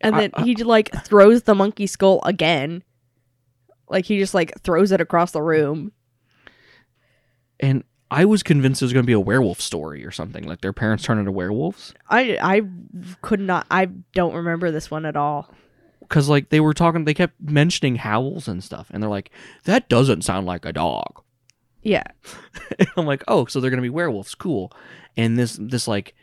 [0.00, 2.84] And I- then I- he like throws the monkey skull again.
[3.88, 5.92] Like he just like throws it across the room.
[7.58, 10.44] And I was convinced it was going to be a werewolf story or something.
[10.44, 11.94] Like their parents turn into werewolves.
[12.08, 12.62] I I
[13.22, 13.66] could not.
[13.70, 15.52] I don't remember this one at all.
[16.08, 18.88] Because like they were talking, they kept mentioning howls and stuff.
[18.90, 19.30] And they're like,
[19.64, 21.22] that doesn't sound like a dog.
[21.82, 22.04] Yeah.
[22.96, 24.72] I'm like, oh, so they're gonna be werewolves, cool.
[25.16, 26.14] And this this like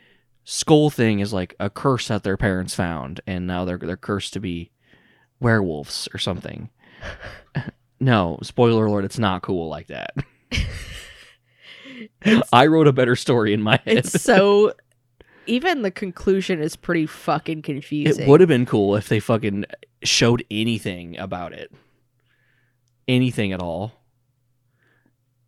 [0.44, 4.34] skull thing is like a curse that their parents found, and now they're they're cursed
[4.34, 4.70] to be
[5.40, 6.70] werewolves or something.
[8.00, 10.14] no, spoiler alert, it's not cool like that.
[12.52, 13.98] I wrote a better story in my head.
[13.98, 14.72] It's so.
[15.46, 18.24] Even the conclusion is pretty fucking confusing.
[18.24, 19.64] it would have been cool if they fucking
[20.02, 21.72] showed anything about it.
[23.08, 23.92] Anything at all.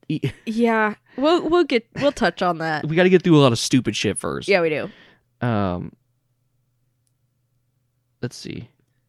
[0.46, 0.94] Yeah.
[1.16, 2.86] We'll we'll get we'll touch on that.
[2.86, 4.46] We got to get through a lot of stupid shit first.
[4.46, 4.88] Yeah, we do.
[5.40, 5.92] um
[8.22, 8.68] let's see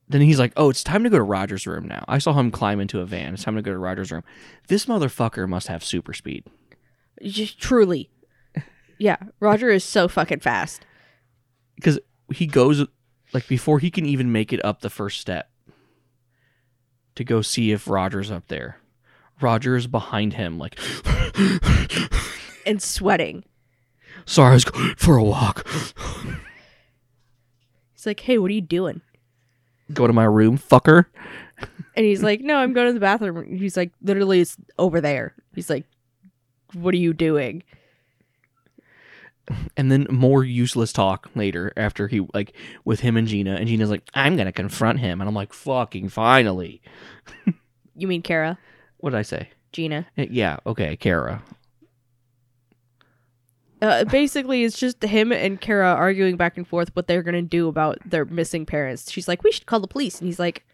[0.10, 2.52] then he's like oh it's time to go to roger's room now i saw him
[2.52, 4.24] climb into a van it's time to go to roger's room
[4.68, 6.44] this motherfucker must have super speed
[7.24, 8.10] Just truly.
[9.00, 10.86] Yeah, Roger is so fucking fast.
[11.76, 12.00] because
[12.34, 12.86] he goes
[13.34, 15.50] like before he can even make it up the first step
[17.16, 18.78] to go see if roger's up there
[19.42, 20.78] roger is behind him like
[22.66, 23.44] and sweating.
[24.26, 25.68] sorry i was going for a walk
[27.94, 29.02] He's like, "Hey, what are you doing?"
[29.94, 31.06] go to my room fucker
[31.96, 35.34] And he's like, "No, I'm going to the bathroom." He's like, "Literally, it's over there."
[35.56, 35.86] He's like,
[36.74, 37.64] "What are you doing?"
[39.78, 42.54] and then more useless talk later after he like
[42.86, 45.54] with him and Gina and Gina's like I'm going to confront him and I'm like
[45.54, 46.82] fucking finally
[47.96, 48.58] You mean Kara,
[48.98, 50.08] what did I say Gina?
[50.18, 51.44] Eh, yeah okay Kara
[53.82, 57.68] Uh, basically, it's just him and Kara arguing back and forth what they're gonna do
[57.68, 59.12] about their missing parents.
[59.12, 60.66] She's like, "We should call the police," and he's like,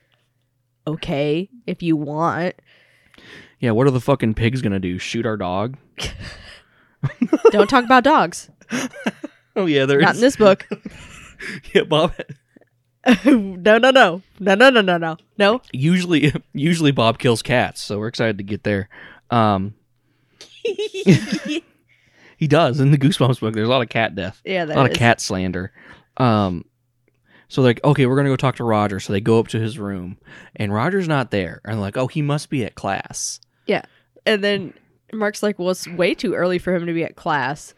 [0.88, 2.56] "Okay, if you want."
[3.60, 5.78] yeah what are the fucking pigs going to do shoot our dog
[7.52, 8.50] Don't talk about dogs.
[9.56, 10.68] oh yeah there's Not in this book.
[11.74, 12.14] yeah Bob
[13.26, 15.62] no, no, no, no, no, no, no, no, no.
[15.74, 18.88] usually usually Bob kills cats so we're excited to get there
[19.30, 19.74] um
[22.38, 24.90] he does in the Goosebumps book there's a lot of cat death yeah, a lot
[24.90, 25.74] of cat slander.
[26.18, 26.66] Um,
[27.50, 29.00] so they're like, okay, we're gonna go talk to Roger.
[29.00, 30.18] So they go up to his room,
[30.56, 31.62] and Roger's not there.
[31.66, 33.40] And they're like, oh, he must be at class.
[33.68, 33.84] Yeah,
[34.26, 34.74] and then
[35.18, 37.74] Mark's like, "Well, it's way too early for him to be at class,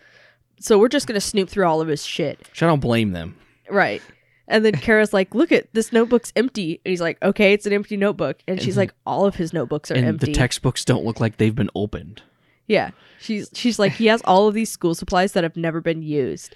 [0.59, 3.35] so we're just gonna snoop through all of his shit." Which I don't blame them.
[3.69, 4.01] Right.
[4.47, 7.73] And then Kara's like, "Look at this notebook's empty," and he's like, "Okay, it's an
[7.73, 11.03] empty notebook." And she's like, "All of his notebooks are and empty." the textbooks don't
[11.03, 12.21] look like they've been opened.
[12.67, 16.01] yeah, she's she's like, he has all of these school supplies that have never been
[16.03, 16.55] used.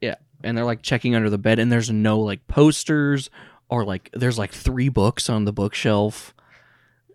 [0.00, 3.28] Yeah, and they're like checking under the bed, and there's no like posters
[3.68, 6.34] or like there's like three books on the bookshelf.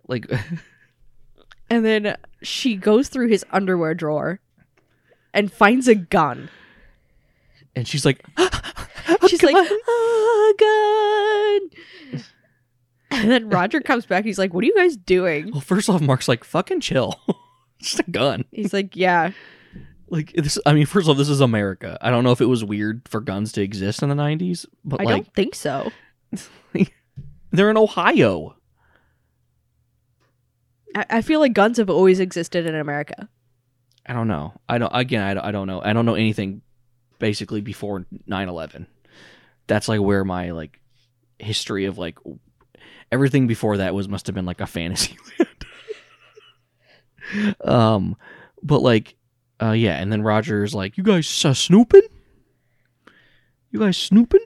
[0.06, 0.30] Like,
[1.70, 4.40] And then she goes through his underwear drawer
[5.34, 6.48] and finds a gun.
[7.76, 8.24] and she's like,
[9.28, 12.22] She's like, "A gun!"
[13.10, 14.24] And then Roger comes back.
[14.24, 17.20] He's like, "What are you guys doing?" well, first off, Mark's like, fucking chill.
[17.80, 18.44] it's Just a gun.
[18.52, 19.32] He's like, "Yeah,
[20.08, 20.58] Like this.
[20.66, 21.98] I mean, first off, this is America.
[22.00, 25.00] I don't know if it was weird for guns to exist in the '90s, but
[25.00, 25.90] I like don't think so."
[27.50, 28.56] they're in Ohio.
[30.94, 33.28] I, I feel like guns have always existed in America.
[34.06, 34.54] I don't know.
[34.68, 34.90] I don't.
[34.94, 35.82] Again, I don't, I don't know.
[35.82, 36.62] I don't know anything
[37.18, 38.86] basically before 9/11.
[39.66, 40.80] That's like where my like
[41.38, 42.18] history of like
[43.12, 45.16] everything before that was must have been like a fantasy
[47.34, 47.54] land.
[47.64, 48.16] um,
[48.62, 49.14] but like
[49.60, 52.02] Uh, yeah, and then Roger's like, "You guys uh, snooping?
[53.72, 54.44] You guys snooping?"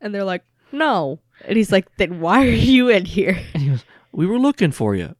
[0.00, 1.20] And they're like, no.
[1.44, 3.38] And he's like, then why are you in here?
[3.54, 5.14] And he goes, "We were looking for you."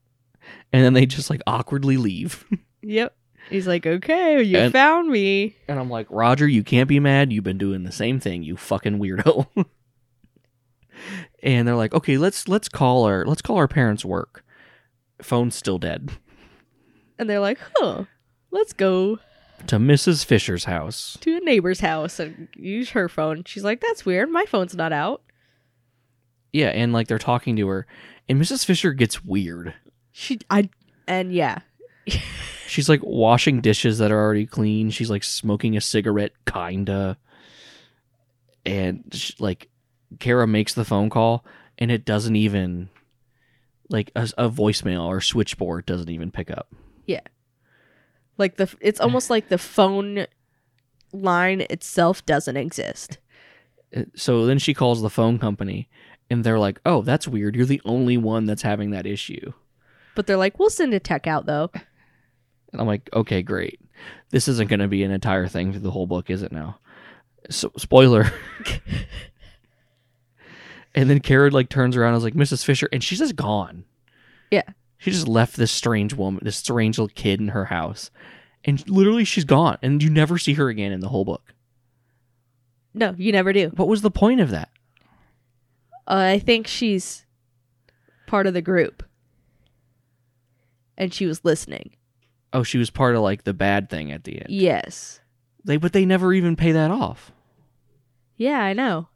[0.73, 2.45] And then they just like awkwardly leave.
[2.83, 3.15] Yep.
[3.51, 5.55] He's like, okay, you And- found me.
[5.69, 7.31] And I'm like, Roger, you can't be mad.
[7.31, 9.47] You've been doing the same thing, you fucking weirdo.
[11.43, 14.45] and they're like, okay, let's let's call our let's call our parents' work.
[15.23, 16.11] Phone's still dead.
[17.19, 18.05] And they're like, huh,
[18.51, 19.19] let's go
[19.67, 20.25] To Mrs.
[20.25, 21.19] Fisher's house.
[21.21, 23.45] to a neighbor's house and use her phone.
[23.45, 24.31] She's like, that's weird.
[24.31, 25.23] My phone's not out.
[26.53, 27.87] Yeah, and like they're talking to her,
[28.29, 28.65] and Mrs.
[28.65, 29.75] Fisher gets weird.
[30.21, 30.69] She, I,
[31.09, 31.61] and yeah.
[32.67, 34.91] She's like washing dishes that are already clean.
[34.91, 37.17] She's like smoking a cigarette, kinda.
[38.67, 39.71] And sh like,
[40.19, 41.43] Kara makes the phone call,
[41.79, 42.91] and it doesn't even,
[43.89, 46.69] like, a, a voicemail or switchboard doesn't even pick up.
[47.07, 47.21] Yeah,
[48.37, 50.27] like the, it's almost like the phone
[51.15, 53.17] line itself doesn't exist.
[53.97, 55.89] Uh, So then she calls the phone company,
[56.29, 57.57] and they're like, "Oh, that's weird.
[57.57, 59.55] You're the only one that's having that issue."
[60.15, 61.71] But they're like, we'll send a tech out though.
[62.73, 63.81] And I'm like, "Okay, great.
[64.31, 66.79] This isn't going to be an entire thing for the whole book, is it now?"
[67.49, 68.33] So spoiler.
[70.95, 72.65] and then Kara like turns around and is like, "Mrs.
[72.65, 73.85] Fisher," and she's just gone.
[74.51, 74.63] Yeah.
[74.99, 78.11] She just left this strange woman, this strange little kid in her house,
[78.65, 81.55] and literally she's gone, and you never see her again in the whole book.
[82.93, 83.69] No, you never do.
[83.77, 84.69] What was the point of that?
[86.07, 87.25] Uh, I think she's
[88.27, 89.05] part of the group.
[91.01, 91.97] And she was listening.
[92.53, 94.51] Oh, she was part of like the bad thing at the end.
[94.51, 95.21] Yes.
[95.65, 97.33] They but they never even pay that off.
[98.37, 99.09] Yeah, I know.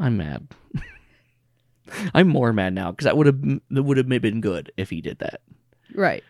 [0.00, 0.48] I'm mad.
[2.14, 3.40] I'm more mad now because that would have
[3.70, 5.40] that would have been good if he did that.
[5.94, 6.24] Right.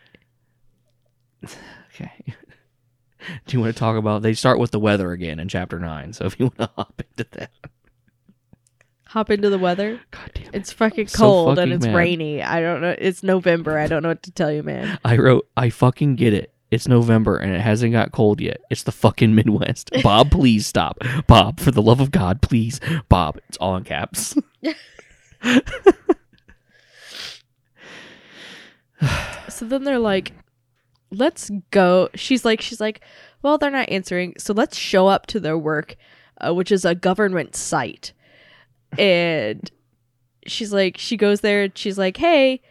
[1.93, 2.23] Okay.
[3.45, 4.21] Do you want to talk about?
[4.21, 6.13] They start with the weather again in chapter nine.
[6.13, 7.51] So if you want to hop into that,
[9.11, 9.99] Hop into the weather.
[10.11, 10.51] God damn it!
[10.53, 11.95] It's fucking So cold and it's mad.
[11.95, 12.41] rainy.
[12.41, 12.95] I don't know.
[12.97, 13.77] It's November.
[13.77, 14.97] I don't know what to tell you, man.
[15.03, 16.53] I wrote, I fucking get it.
[16.71, 18.61] It's November and it hasn't got cold yet.
[18.69, 19.89] It's the fucking Midwest.
[20.03, 20.97] Bob, please stop.
[21.27, 22.79] Bob, for the love of God, please.
[23.09, 24.35] Bob, it's all in caps.
[29.49, 30.31] So then they're like,
[31.11, 32.09] let's go.
[32.15, 33.01] She's like, she's like,
[33.41, 34.33] well, they're not answering.
[34.37, 35.95] So let's show up to their work,
[36.39, 38.13] uh, which is a government site.
[38.97, 39.69] And
[40.47, 42.61] she's like, she goes there and she's like, hey,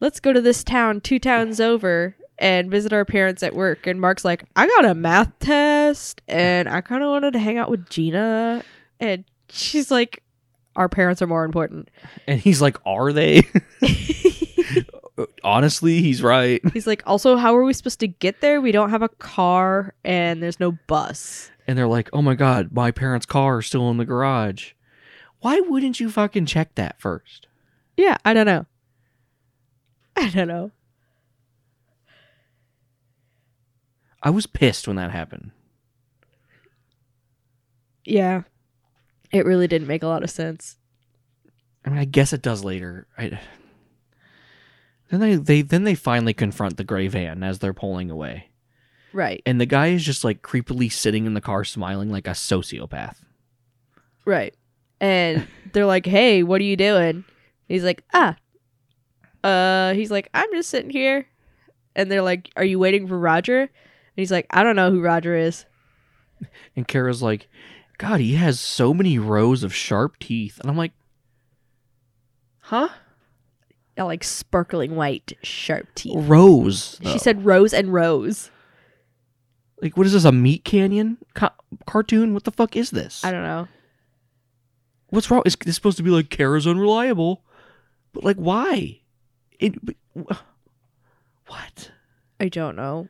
[0.00, 3.86] let's go to this town, two towns over, and visit our parents at work.
[3.86, 7.58] And Mark's like, I got a math test and I kind of wanted to hang
[7.58, 8.62] out with Gina.
[9.00, 10.22] And she's like,
[10.76, 11.90] our parents are more important.
[12.26, 13.42] And he's like, Are they?
[15.42, 16.60] Honestly, he's right.
[16.72, 18.60] He's like, also, how are we supposed to get there?
[18.60, 21.50] We don't have a car and there's no bus.
[21.66, 24.72] And they're like, Oh my God, my parents' car is still in the garage.
[25.40, 27.46] Why wouldn't you fucking check that first?
[27.96, 28.66] Yeah, I don't know.
[30.16, 30.72] I don't know.
[34.22, 35.52] I was pissed when that happened.
[38.04, 38.42] Yeah.
[39.30, 40.76] It really didn't make a lot of sense.
[41.84, 43.06] I mean, I guess it does later.
[43.16, 43.38] I...
[45.10, 48.50] Then they, they then they finally confront the gray van as they're pulling away.
[49.14, 49.42] Right.
[49.46, 53.16] And the guy is just like creepily sitting in the car smiling like a sociopath.
[54.26, 54.54] Right.
[55.00, 57.24] And they're like, hey, what are you doing?
[57.68, 58.36] He's like, ah.
[59.44, 61.26] Uh, he's like, I'm just sitting here.
[61.94, 63.60] And they're like, are you waiting for Roger?
[63.60, 63.68] And
[64.16, 65.64] he's like, I don't know who Roger is.
[66.76, 67.48] And Kara's like,
[67.98, 70.58] God, he has so many rows of sharp teeth.
[70.60, 70.92] And I'm like,
[72.60, 72.88] huh?
[73.96, 76.14] Got like sparkling white, sharp teeth.
[76.16, 77.00] Rows.
[77.02, 78.50] She said rows and rows.
[79.82, 81.50] like, what is this, a MeatCanyon co-
[81.86, 82.34] cartoon?
[82.34, 83.24] What the fuck is this?
[83.24, 83.66] I don't know.
[85.10, 85.42] What's wrong?
[85.46, 87.42] Is this supposed to be like Kara's unreliable?
[88.12, 89.00] But like, why?
[89.58, 89.74] It,
[91.46, 91.90] what?
[92.40, 93.08] I don't know.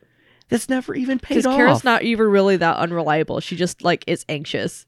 [0.49, 1.57] That's never even paid Because off.
[1.57, 3.39] Kara's not even really that unreliable.
[3.39, 4.85] She just like is anxious.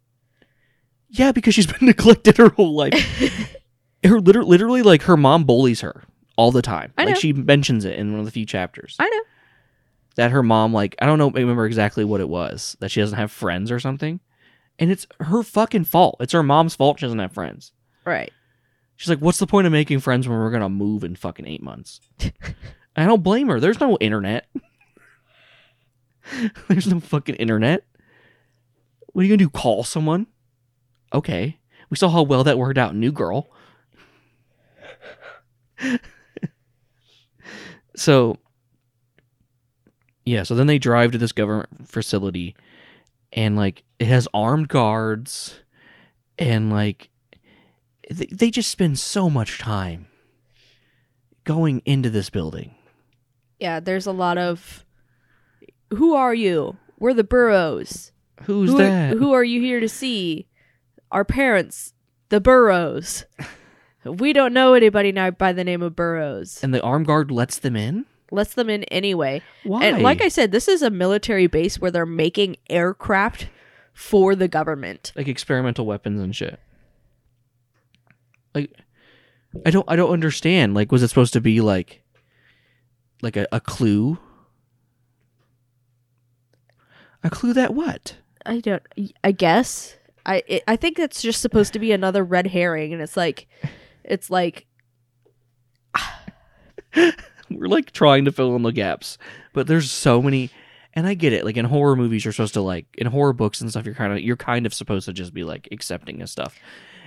[1.09, 2.93] Yeah, because she's been neglected her whole life.
[4.03, 6.03] her literally, literally, like her mom bullies her
[6.37, 6.93] all the time.
[6.97, 7.19] I like know.
[7.19, 8.95] she mentions it in one of the few chapters.
[8.99, 9.21] I know.
[10.15, 12.75] that her mom, like, I don't know, remember exactly what it was.
[12.79, 14.19] That she doesn't have friends or something,
[14.81, 16.17] and it's her fucking fault.
[16.19, 16.99] It's her mom's fault.
[16.99, 17.71] She doesn't have friends.
[18.03, 18.33] Right.
[18.97, 21.61] She's like, "What's the point of making friends when we're gonna move in fucking eight
[21.61, 22.01] months?"
[22.95, 23.59] I don't blame her.
[23.59, 24.47] There's no internet.
[26.67, 27.85] There's no fucking internet.
[29.13, 29.49] What are you gonna do?
[29.49, 30.25] Call someone?
[31.13, 31.59] Okay.
[31.91, 32.95] We saw how well that worked out.
[32.95, 33.51] New girl.
[37.95, 38.37] so
[40.25, 42.55] Yeah, so then they drive to this government facility
[43.33, 45.59] and like it has armed guards
[46.37, 47.09] and like
[48.09, 50.07] they, they just spend so much time
[51.43, 52.75] going into this building.
[53.59, 54.85] Yeah, there's a lot of
[55.91, 56.77] who are you?
[56.99, 58.11] We're the Burrows.
[58.43, 59.13] Who's who that?
[59.13, 60.47] Are, who are you here to see?
[61.11, 61.93] Our parents,
[62.29, 63.25] the Burrows.
[64.05, 66.59] we don't know anybody now by the name of Burrows.
[66.63, 68.05] and the armed guard lets them in?
[68.31, 69.41] Lets them in anyway.
[69.63, 69.85] Why?
[69.85, 73.49] And like I said, this is a military base where they're making aircraft
[73.93, 75.11] for the government.
[75.15, 76.59] like experimental weapons and shit.
[78.55, 78.71] Like
[79.65, 80.73] I don't I don't understand.
[80.73, 82.01] Like was it supposed to be like
[83.21, 84.17] like a, a clue?
[87.23, 88.15] A clue that what?
[88.45, 88.81] I don't.
[89.23, 89.97] I guess.
[90.25, 93.47] I it, I think it's just supposed to be another red herring, and it's like,
[94.03, 94.65] it's like
[97.59, 99.17] We're like trying to fill in the gaps,
[99.53, 100.49] but there's so many
[100.93, 101.45] and I get it.
[101.45, 104.13] Like in horror movies you're supposed to like in horror books and stuff you're kind
[104.13, 106.57] of you're kind of supposed to just be like accepting of stuff.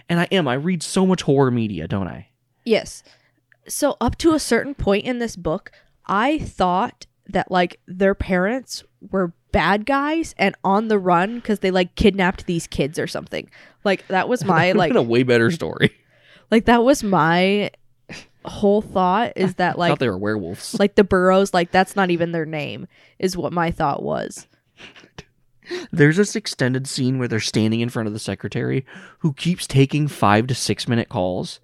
[0.08, 0.46] And I am.
[0.48, 2.28] I read so much horror media, don't I?
[2.64, 3.02] yes.
[3.66, 5.70] So up to a certain point in this book,
[6.06, 11.70] I thought that like their parents were bad guys and on the run because they
[11.70, 13.48] like kidnapped these kids or something.
[13.82, 15.92] Like that was my Like like a way better story.
[16.50, 17.70] like that was my
[18.44, 20.78] whole thought is that I like thought they were werewolves.
[20.78, 22.86] like the burrows like that's not even their name
[23.18, 24.46] is what my thought was.
[25.90, 28.84] There's this extended scene where they're standing in front of the secretary
[29.20, 31.58] who keeps taking five to six minute calls,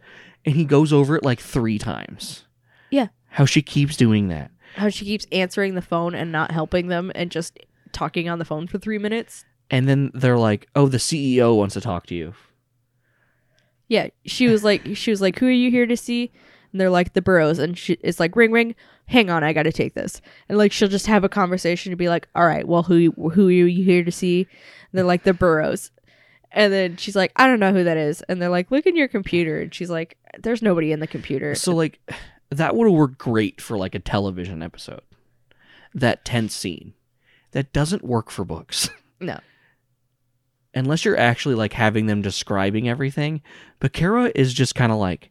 [0.47, 2.45] and he goes over it like three times.
[2.91, 3.09] Yeah.
[3.29, 4.51] How she keeps doing that.
[4.77, 7.59] how she keeps answering the phone and not helping them and just
[7.93, 9.45] talking on the phone for three minutes.
[9.71, 12.33] And then they're like, oh, the CEO wants to talk to you.
[13.89, 16.31] Yeah, she was like, she was like, "Who are you here to see?"
[16.73, 18.75] And they're like, "The Burrows." And she it's like, "Ring, ring.
[19.07, 21.97] Hang on, I got to take this." And like, she'll just have a conversation to
[21.97, 25.25] be like, "All right, well, who who are you here to see?" And they're like,
[25.25, 25.91] "The Burrows."
[26.53, 28.97] And then she's like, "I don't know who that is." And they're like, "Look in
[28.97, 32.01] your computer." And she's like, "There's nobody in the computer." So, like,
[32.51, 35.03] that would have worked great for like a television episode.
[35.95, 36.95] That tense scene.
[37.53, 38.91] That doesn't work for books.
[39.21, 39.39] no.
[40.75, 43.43] Unless you're actually like having them describing everything.
[43.81, 45.31] But Kara is just kind of like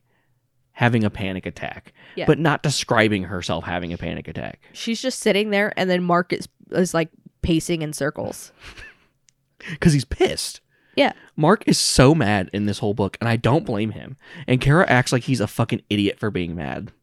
[0.79, 2.23] having a panic attack, Yeah.
[2.25, 4.61] but not describing herself having a panic attack.
[4.71, 7.09] She's just sitting there and then Mark is is like
[7.41, 8.53] pacing in circles.
[9.71, 10.61] because he's pissed.
[10.95, 11.11] Yeah.
[11.35, 14.15] Mark is so mad in this whole book, and I don't blame him.
[14.47, 16.93] And Kara acts like he's a fucking idiot for being mad.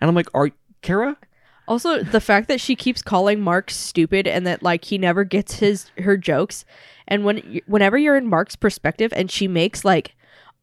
[0.00, 1.18] And I'm like, are Kara?
[1.68, 5.58] Also, the fact that she keeps calling Mark stupid and that like he never gets
[5.58, 6.64] his her jokes,
[7.06, 10.14] and when whenever you're in Mark's perspective and she makes like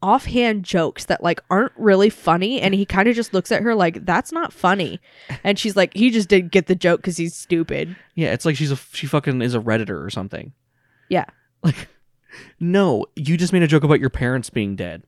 [0.03, 3.73] offhand jokes that like aren't really funny, and he kind of just looks at her
[3.73, 4.99] like that's not funny,
[5.43, 7.95] and she's like he just didn't get the joke because he's stupid.
[8.13, 10.53] Yeah, it's like she's a she fucking is a redditor or something.
[11.09, 11.25] Yeah,
[11.63, 11.87] Like,
[12.59, 15.03] no, you just made a joke about your parents being dead,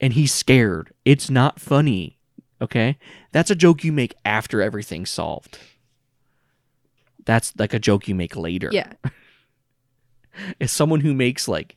[0.00, 0.92] and he's scared.
[1.04, 2.18] It's not funny.
[2.60, 2.98] Okay,
[3.32, 5.58] that's a joke you make after everything's solved.
[7.24, 8.68] That's like a joke you make later.
[8.72, 8.92] yeah,
[10.60, 11.76] is someone who makes like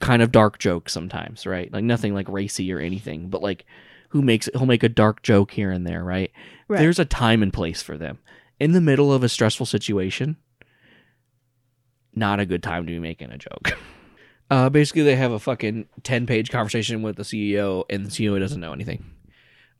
[0.00, 1.72] kind of dark jokes sometimes, right?
[1.72, 3.64] Like nothing like racy or anything, but like
[4.10, 6.32] who makes he'll make a dark joke here and there, right?
[6.68, 6.78] Right.
[6.78, 8.18] There's a time and place for them.
[8.60, 10.36] In the middle of a stressful situation,
[12.14, 13.76] not a good time to be making a joke.
[14.50, 18.38] Uh, basically, they have a fucking 10 page conversation with the CEO, and the CEO
[18.38, 19.04] doesn't know anything.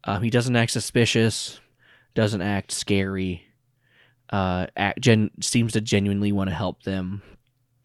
[0.04, 1.58] Um, he doesn't act suspicious,
[2.14, 3.44] doesn't act scary,
[4.30, 7.22] uh, act, gen- seems to genuinely want to help them.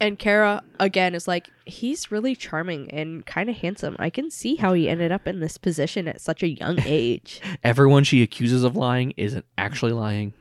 [0.04, 3.96] And Kara again is like he's really charming and kind of handsome.
[4.00, 7.40] I can see how he ended up in this position at such a young age.
[7.64, 10.34] Everyone she accuses of lying isn't actually lying.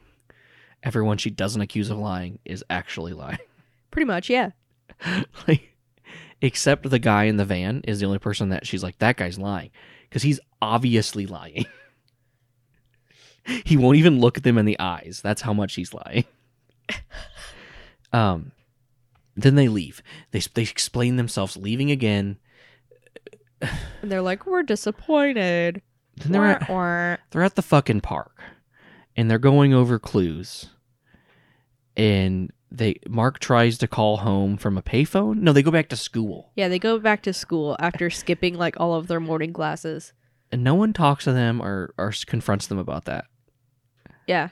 [0.83, 3.39] Everyone she doesn't accuse of lying is actually lying.
[3.93, 4.51] Pretty much, yeah.
[5.47, 5.77] like,
[6.41, 9.39] except the guy in the van is the only person that she's like, that guy's
[9.39, 9.71] lying.
[10.09, 11.67] Because he's obviously lying.
[13.65, 15.21] he won't even look at them in the eyes.
[15.23, 16.25] That's how much he's lying.
[18.13, 18.51] um,
[19.37, 20.03] then they leave.
[20.31, 22.39] They, they explain themselves leaving again.
[23.61, 25.83] And they're like, we're disappointed.
[26.17, 28.43] Then they're at, they're at the fucking park
[29.17, 30.69] and they're going over clues
[31.97, 35.97] and they mark tries to call home from a payphone no they go back to
[35.97, 40.13] school Yeah, they go back to school after skipping like all of their morning classes.
[40.51, 43.25] and no one talks to them or, or confronts them about that
[44.27, 44.49] Yeah.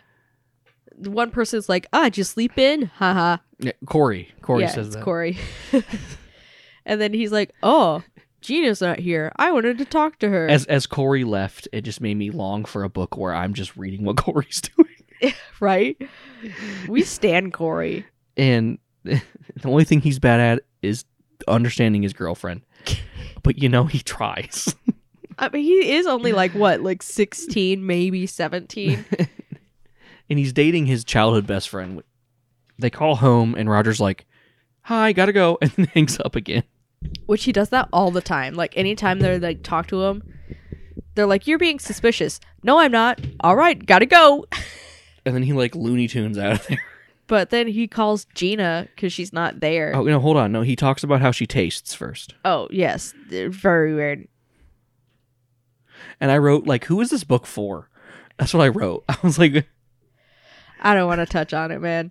[0.97, 2.87] One person's like, ah, did you sleep in?
[2.97, 3.39] Haha.
[3.61, 5.39] Yeah, corey corey yeah, says it's that Corey.
[6.85, 8.03] and then he's like, oh,
[8.41, 9.33] Gina's not here.
[9.37, 10.49] I wanted to talk to her.
[10.49, 13.77] as as corey left it just made me long for a book where i'm just
[13.77, 14.89] reading what corey's doing
[15.61, 15.97] right?
[16.89, 18.07] We stand Corey.
[18.37, 19.21] and the
[19.65, 21.05] only thing he's bad at is
[21.49, 22.63] understanding his girlfriend.
[23.43, 24.75] But you know he tries.
[25.39, 29.05] I mean, he is only like what, like 16, maybe 17.
[30.29, 32.03] and he's dating his childhood best friend.
[32.81, 34.27] They call home and Roger's like,
[34.83, 36.65] "Hi, got to go." And then hangs up again.
[37.27, 38.55] Which he does that all the time.
[38.55, 40.23] Like anytime they're like talk to him,
[41.15, 43.21] they're like, "You're being suspicious." No, I'm not.
[43.41, 44.47] All right, gotta go.
[45.27, 46.81] And then he like Looney Tunes out of there.
[47.27, 49.95] But then he calls Gina because she's not there.
[49.95, 50.51] Oh, no, hold on.
[50.51, 52.35] No, he talks about how she tastes first.
[52.43, 54.27] Oh yes, very weird.
[56.21, 57.91] And I wrote like, "Who is this book for?"
[58.39, 59.05] That's what I wrote.
[59.09, 59.67] I was like,
[60.81, 62.11] I don't want to touch on it, man.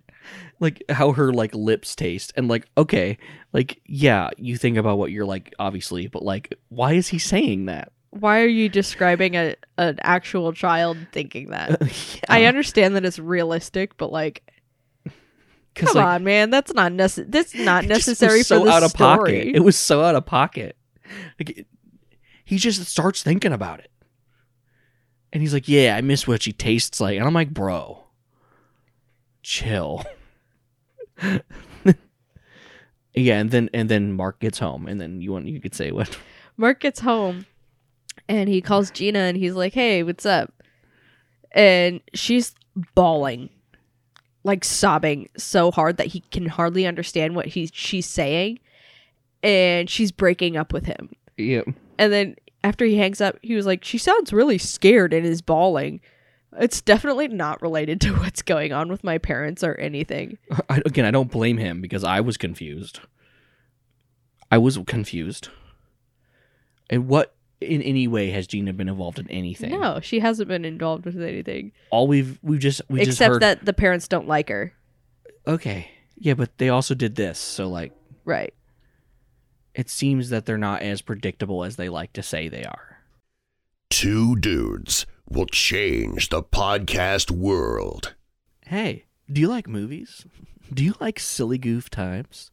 [0.60, 3.16] Like how her like lips taste and like okay
[3.52, 7.64] like yeah you think about what you're like obviously but like why is he saying
[7.66, 11.80] that Why are you describing a an actual child thinking that?
[11.80, 12.20] yeah.
[12.28, 14.42] I understand that it's realistic, but like,
[15.74, 17.30] come like, on, man, that's not necessary.
[17.30, 19.16] That's not it just was necessary so for the out of story.
[19.16, 20.76] pocket it was so out of pocket
[21.38, 21.66] like it,
[22.44, 23.90] he just starts thinking about it
[25.32, 28.04] and he's like yeah i miss what she tastes like and i'm like bro
[29.42, 30.04] chill
[33.14, 35.90] yeah and then and then mark gets home and then you want you could say
[35.90, 36.18] what
[36.60, 37.46] Mark gets home
[38.28, 40.52] and he calls Gina and he's like, "Hey, what's up?"
[41.52, 42.54] And she's
[42.94, 43.48] bawling,
[44.44, 48.58] like sobbing so hard that he can hardly understand what he's she's saying,
[49.42, 51.08] and she's breaking up with him.
[51.38, 51.62] yeah
[51.98, 55.40] And then after he hangs up, he was like, "She sounds really scared and is
[55.40, 56.02] bawling."
[56.58, 60.38] It's definitely not related to what's going on with my parents or anything.
[60.68, 63.00] I, again, I don't blame him because I was confused.
[64.50, 65.48] I was confused.
[66.88, 69.78] And what in any way has Gina been involved in anything?
[69.78, 73.42] No, she hasn't been involved with anything All we've we just we just except heard.
[73.42, 74.72] that the parents don't like her.
[75.46, 77.92] okay, yeah, but they also did this, so like
[78.24, 78.52] Right.
[79.74, 82.98] it seems that they're not as predictable as they like to say they are.
[83.90, 88.14] Two dudes will change the podcast world.
[88.66, 90.24] Hey, do you like movies?
[90.72, 92.50] Do you like silly goof times?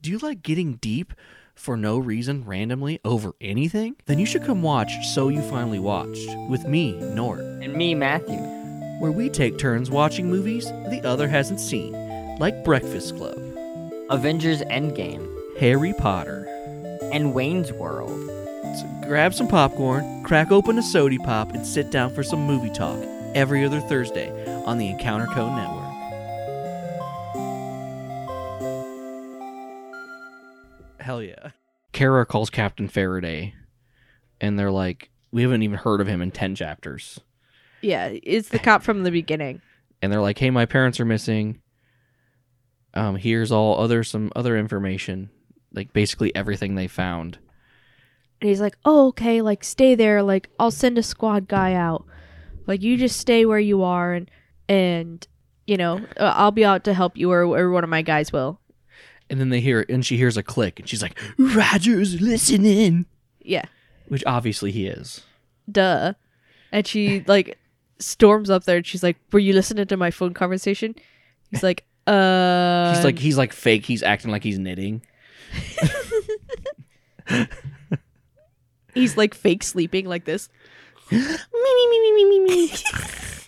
[0.00, 1.12] Do you like getting deep
[1.54, 3.96] for no reason randomly over anything?
[4.06, 8.38] Then you should come watch So You Finally Watched with me, Nort, And me, Matthew.
[9.00, 11.92] where we take turns watching movies the other hasn't seen,
[12.38, 13.38] like Breakfast Club,
[14.10, 15.30] Avengers Endgame.
[15.58, 16.46] Harry Potter.
[17.12, 18.10] And Wayne's World.
[18.74, 22.70] So grab some popcorn, crack open a sody pop, and sit down for some movie
[22.70, 22.98] talk
[23.34, 24.30] every other Thursday
[24.64, 25.84] on the Encounter Code Network.
[30.98, 31.50] Hell yeah.
[31.92, 33.54] Kara calls Captain Faraday,
[34.40, 37.20] and they're like, We haven't even heard of him in 10 chapters.
[37.82, 39.60] Yeah, it's the cop from the beginning.
[40.02, 41.62] And they're like, Hey, my parents are missing.
[42.92, 45.30] Um, here's all other some other information,
[45.72, 47.38] like basically everything they found.
[48.44, 50.22] And he's like, "Oh, okay, like stay there.
[50.22, 52.04] Like I'll send a squad guy out.
[52.66, 54.30] Like you just stay where you are, and
[54.68, 55.26] and
[55.66, 58.34] you know uh, I'll be out to help you, or, or one of my guys
[58.34, 58.60] will."
[59.30, 63.06] And then they hear, and she hears a click, and she's like, Roger's listening.
[63.40, 63.64] Yeah,
[64.08, 65.22] Which obviously he is.
[65.72, 66.12] duh.
[66.70, 67.56] And she like
[67.98, 70.94] storms up there, and she's like, "Were you listening to my phone conversation?"
[71.50, 73.86] He's like, "Uh." He's like he's like fake.
[73.86, 75.00] He's acting like he's knitting.
[78.94, 80.48] he's like fake sleeping like this.
[81.10, 82.72] Me me me me me me me.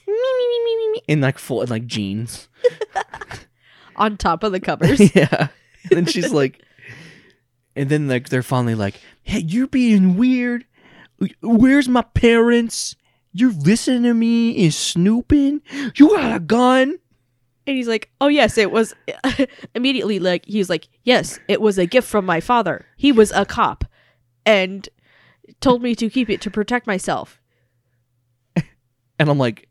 [0.08, 1.02] Me me me me me me.
[1.08, 2.48] In like full in like jeans.
[3.96, 5.14] on top of the covers.
[5.16, 5.48] yeah.
[5.90, 6.62] And then she's like
[7.74, 10.64] And then like they're finally like, Hey, you're being weird.
[11.40, 12.94] Where's my parents?
[13.32, 15.60] You're listening to me and snooping?
[15.96, 16.98] You got a gun?
[17.66, 18.94] And he's like, "Oh yes, it was."
[19.74, 22.86] Immediately, like he's like, "Yes, it was a gift from my father.
[22.96, 23.84] He was a cop,
[24.44, 24.88] and
[25.60, 27.40] told me to keep it to protect myself."
[29.18, 29.68] And I'm like,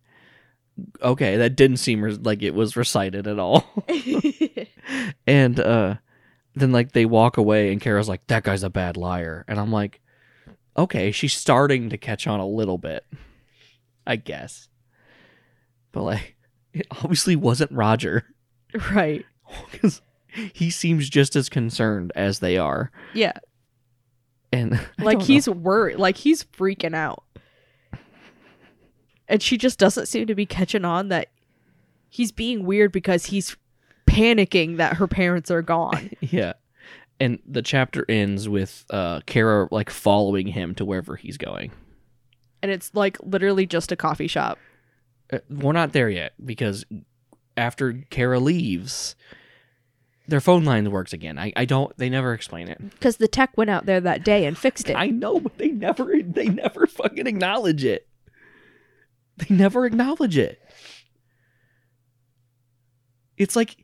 [1.04, 3.64] okay, that didn't seem res- like it was recited at all.
[5.28, 5.96] and uh
[6.56, 9.72] then like they walk away and Kara's like that guy's a bad liar and I'm
[9.72, 10.02] like
[10.78, 13.06] okay she's starting to catch on a little bit
[14.08, 14.68] I guess
[15.92, 16.36] but like
[16.74, 18.26] it obviously wasn't Roger
[18.92, 19.26] right?
[19.74, 20.02] cuz
[20.54, 23.34] he seems just as concerned as they are Yeah,
[24.56, 27.24] and like he's worried, like he's freaking out,
[29.28, 31.30] and she just doesn't seem to be catching on that
[32.10, 33.58] he's being weird because he's
[34.08, 36.12] panicking that her parents are gone.
[36.20, 36.54] yeah
[37.18, 41.72] and the chapter ends with uh Kara like following him to wherever he's going
[42.66, 44.58] and it's like literally just a coffee shop.
[45.32, 46.84] Uh, We're not there yet because
[47.56, 49.16] after Kara leaves,
[50.28, 51.38] their phone line works again.
[51.38, 51.96] I, I don't.
[51.98, 52.78] They never explain it.
[52.92, 54.96] Because the tech went out there that day and fixed it.
[54.96, 56.14] I know, but they never.
[56.22, 58.08] They never fucking acknowledge it.
[59.38, 60.62] They never acknowledge it.
[63.38, 63.76] It's like,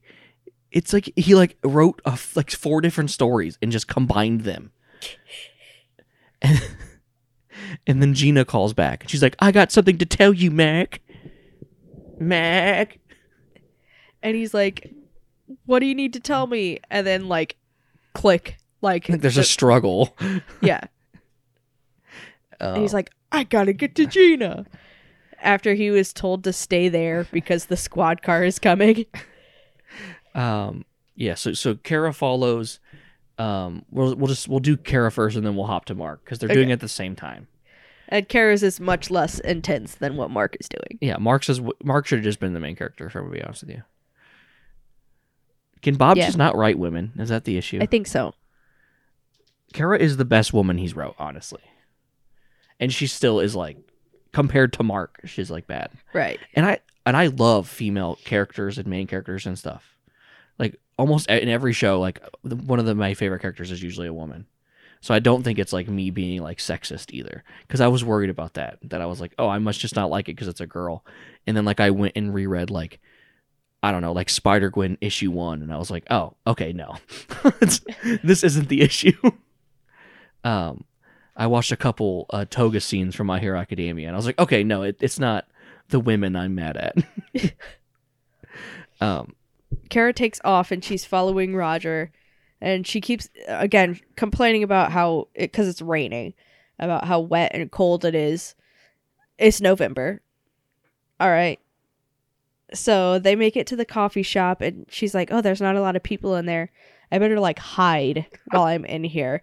[0.72, 4.72] it's like he like wrote a, like four different stories and just combined them.
[6.42, 6.62] And,
[7.88, 11.02] and then Gina calls back and she's like, "I got something to tell you, Mac."
[12.18, 13.00] Mac.
[14.22, 14.94] and he's like,
[15.66, 17.55] "What do you need to tell me?" And then like,
[18.14, 20.16] click, like Like there's the- a struggle.
[20.62, 20.82] yeah.
[22.59, 24.66] Uh, And he's like, "I gotta get to Gina."
[25.43, 29.05] After he was told to stay there because the squad car is coming.
[30.34, 30.86] Um,
[31.16, 31.36] yeah.
[31.36, 32.80] So so Kara follows.
[33.38, 36.39] Um, we'll we'll just we'll do Kara first, and then we'll hop to Mark because
[36.39, 37.47] they're doing it at the same time.
[38.07, 40.99] And Kara's is much less intense than what Mark is doing.
[41.01, 43.07] Yeah, Mark says Mark should have just been the main character.
[43.07, 43.84] If I'm gonna be honest with you.
[45.82, 46.26] Can Bob Yeah.
[46.26, 47.12] just not write women?
[47.18, 47.80] Is that the issue?
[47.82, 48.34] I think so.
[49.74, 51.62] Kara is the best woman he's wrote, honestly,
[52.80, 53.78] and she still is like
[54.34, 55.92] compared to Mark, she's like bad.
[56.14, 56.40] Right.
[56.54, 59.98] and I and I love female characters and main characters and stuff.
[60.60, 64.14] Like almost in every show, like one of the, my favorite characters is usually a
[64.14, 64.46] woman.
[65.04, 68.30] So I don't think it's like me being like sexist either, because I was worried
[68.30, 68.78] about that.
[68.84, 71.04] That I was like, oh, I must just not like it because it's a girl.
[71.48, 73.00] And then like I went and reread like
[73.84, 76.98] I don't know, like Spider Gwen issue one, and I was like, oh, okay, no,
[78.24, 79.18] this isn't the issue.
[80.44, 80.84] um,
[81.36, 84.38] I watched a couple uh, toga scenes from My Hero Academia, and I was like,
[84.38, 85.48] okay, no, it, it's not
[85.90, 87.54] the women I'm mad at.
[89.02, 89.34] um,
[89.90, 92.12] Kara takes off and she's following Roger,
[92.60, 96.36] and she keeps again complaining about how it because it's raining,
[96.78, 98.54] about how wet and cold it is.
[99.40, 100.22] It's November.
[101.20, 101.60] All right.
[102.74, 105.82] So they make it to the coffee shop, and she's like, "Oh, there's not a
[105.82, 106.72] lot of people in there.
[107.11, 109.41] I better like hide while I'm in here."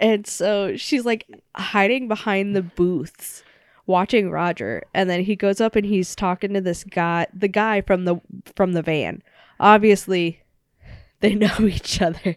[0.00, 3.42] and so she's like hiding behind the booths
[3.86, 7.80] watching Roger and then he goes up and he's talking to this guy the guy
[7.80, 8.16] from the
[8.56, 9.22] from the van
[9.60, 10.40] obviously
[11.20, 12.36] they know each other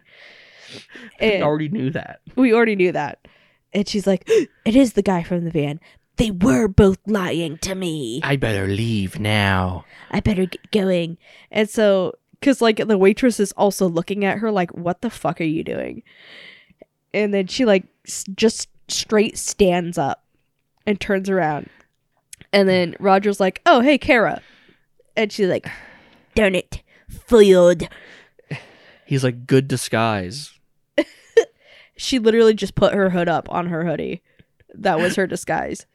[1.19, 2.19] and already knew that.
[2.35, 3.27] we already knew that
[3.73, 4.27] and she's like
[4.65, 5.79] it is the guy from the van
[6.17, 8.19] they were both lying to me.
[8.23, 9.85] I better leave now.
[10.11, 11.17] i better get going.
[11.51, 15.39] And so because like the waitress is also looking at her like what the fuck
[15.39, 16.03] are you doing?
[17.13, 20.23] And then she like s- just straight stands up
[20.85, 21.69] and turns around.
[22.51, 24.41] And then roger's like oh hey kara.
[25.15, 25.67] And she's like
[26.35, 27.87] darn it foiled
[29.05, 30.53] He's like good disguise.
[31.97, 34.21] she literally just put her hood up on her hoodie.
[34.73, 35.85] That was her disguise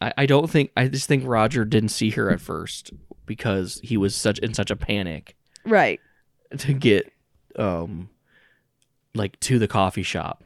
[0.00, 2.90] I, I don't think I just think Roger didn't see her at first
[3.24, 6.00] because he was such in such a panic right
[6.58, 7.12] to get
[7.56, 8.08] um
[9.14, 10.44] like to the coffee shop.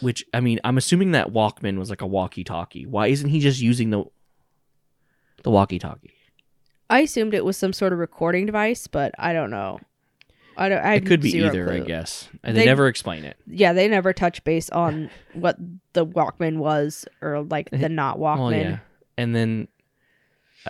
[0.00, 2.86] Which I mean, I'm assuming that Walkman was like a walkie-talkie.
[2.86, 4.04] Why isn't he just using the
[5.42, 6.14] the walkie-talkie?
[6.90, 9.78] i assumed it was some sort of recording device but i don't know
[10.58, 12.28] i don't I It could be either, I guess.
[12.42, 13.36] And they, They- never explain it.
[13.46, 15.56] yeah, they never touch base on what
[15.92, 18.38] the Walkman was or like the not Walkman.
[18.38, 18.78] Well, yeah.
[19.16, 19.68] And then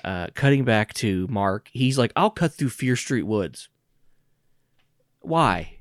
[0.04, 3.68] uh, cutting back to Mark, he's like, I'll cut through Fear Street Woods.
[5.20, 5.78] Why?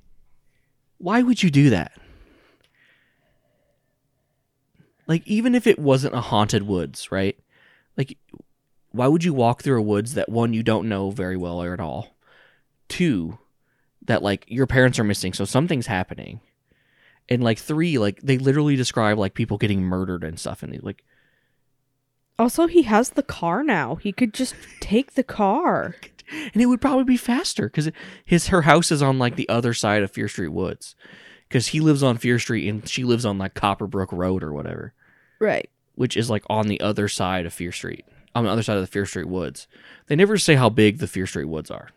[0.98, 1.92] Why would you do that?
[5.08, 7.38] Like, even if it wasn't a haunted woods, right?
[7.96, 8.18] Like,
[8.92, 11.74] why would you walk through a woods that one, you don't know very well or
[11.74, 12.16] at all?
[12.90, 13.38] Two,
[14.08, 16.42] that like your parents are missing, so something's happening.
[17.30, 20.80] And like three, like they literally describe like people getting murdered and stuff, and they
[20.80, 21.04] like
[22.40, 23.96] Also, he has the car now.
[23.96, 25.96] He could just take the car.
[26.54, 27.90] and it would probably be faster because
[28.26, 30.96] his her house is on like the other side of Fear Street Woods
[31.48, 34.94] because he lives on Fear Street and she lives on like Copperbrook Road or whatever,
[35.40, 35.70] Right.
[35.96, 38.06] which is like on the other side of Fear Street,
[38.36, 39.68] on the other side of the Fear Street Woods.
[40.08, 41.90] They never say how big the Fear Street Woods are.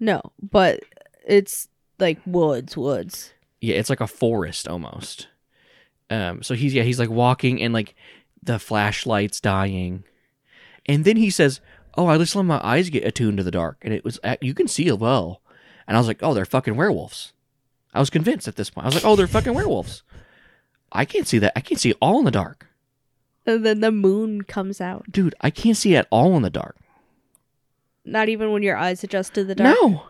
[0.00, 0.80] No, but
[1.26, 1.68] it's
[1.98, 3.32] like woods, woods.
[3.60, 5.28] Yeah, it's like a forest almost.
[6.10, 7.94] Um, so he's yeah he's like walking and like
[8.42, 10.04] the flashlight's dying,
[10.86, 11.60] and then he says,
[11.96, 14.54] "Oh, I just let my eyes get attuned to the dark, and it was you
[14.54, 15.42] can see it well."
[15.86, 17.32] And I was like, "Oh, they're fucking werewolves."
[17.92, 18.84] I was convinced at this point.
[18.84, 20.02] I was like, "Oh, they're fucking werewolves."
[20.92, 21.52] I can't see that.
[21.56, 22.66] I can't see all in the dark,
[23.44, 25.04] And then the moon comes out.
[25.10, 25.34] dude.
[25.42, 26.76] I can't see at all in the dark.
[28.10, 29.76] Not even when your eyes adjust to the dark.
[29.80, 30.02] No,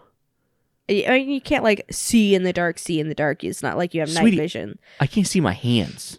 [0.88, 3.44] I I mean, you can't like see in the dark, see in the dark.
[3.44, 4.36] It's not like you have Sweetie.
[4.36, 4.78] night vision.
[5.00, 6.18] I can't see my hands.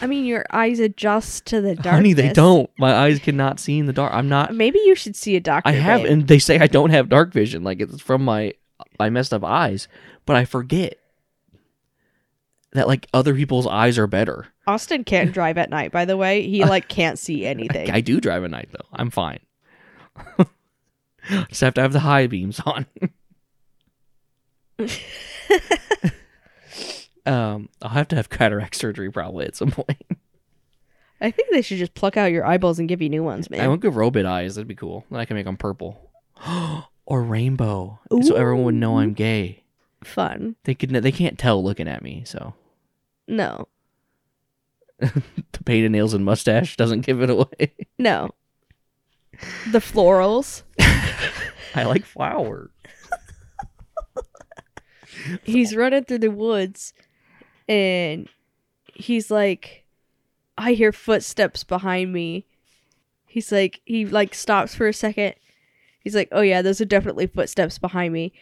[0.00, 1.92] I mean, your eyes adjust to the darkness.
[1.92, 2.68] Honey, they don't.
[2.78, 4.12] My eyes cannot see in the dark.
[4.12, 4.54] I'm not.
[4.54, 5.68] Maybe you should see a doctor.
[5.68, 6.10] I have, babe.
[6.10, 7.62] and they say I don't have dark vision.
[7.62, 8.52] Like it's from my
[8.98, 9.88] my messed up eyes,
[10.24, 10.98] but I forget
[12.72, 14.48] that like other people's eyes are better.
[14.66, 15.92] Austin can't drive at night.
[15.92, 17.90] By the way, he like can't see I, anything.
[17.90, 18.86] I do drive at night though.
[18.92, 19.38] I'm fine.
[21.48, 22.86] Just have to have the high beams on.
[27.26, 30.02] um, I'll have to have cataract surgery probably at some point.
[31.20, 33.60] I think they should just pluck out your eyeballs and give you new ones, man.
[33.60, 34.54] I want good robot eyes.
[34.54, 35.04] That'd be cool.
[35.10, 36.10] Then I can make them purple
[37.06, 39.64] or rainbow, so everyone would know I'm gay.
[40.04, 40.56] Fun.
[40.64, 40.90] They could.
[40.90, 42.22] They can't tell looking at me.
[42.26, 42.52] So
[43.26, 43.66] No,
[44.98, 47.72] the painted nails and mustache doesn't give it away.
[47.98, 48.30] no.
[49.70, 50.62] The florals.
[51.74, 52.70] I like flowers.
[55.44, 56.92] he's running through the woods
[57.68, 58.28] and
[58.94, 59.84] he's like
[60.56, 62.46] i hear footsteps behind me
[63.26, 65.34] he's like he like stops for a second
[66.00, 68.32] he's like oh yeah those are definitely footsteps behind me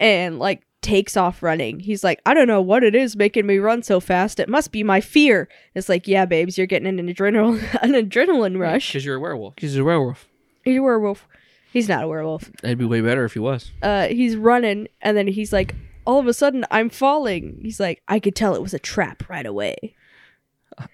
[0.00, 3.58] and like takes off running he's like i don't know what it is making me
[3.58, 7.06] run so fast it must be my fear it's like yeah babes you're getting an
[7.12, 9.54] adrenaline an adrenaline rush Because you're a werewolf.
[9.56, 10.28] Because you're a werewolf.
[10.64, 11.26] he's a werewolf
[11.72, 13.72] he's not a werewolf That'd be way better if he was.
[13.82, 15.74] uh he's running and then he's like
[16.06, 19.28] all of a sudden i'm falling he's like i could tell it was a trap
[19.28, 19.94] right away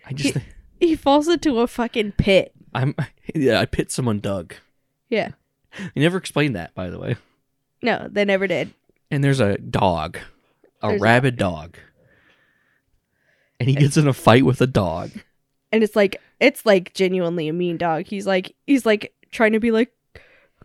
[0.06, 0.36] I just.
[0.80, 2.94] he falls into a fucking pit I'm.
[3.34, 3.60] Yeah.
[3.60, 4.54] I pit someone dug.
[5.10, 5.32] yeah
[5.94, 7.16] You never explained that, by the way.
[7.82, 8.72] no they never did
[9.12, 10.18] And there's a dog,
[10.82, 11.76] a There's a- rabid dog,
[13.60, 15.10] and he gets in a fight with a dog.
[15.70, 19.60] and it's like it's like genuinely a mean dog he's like he's like trying to
[19.60, 19.92] be like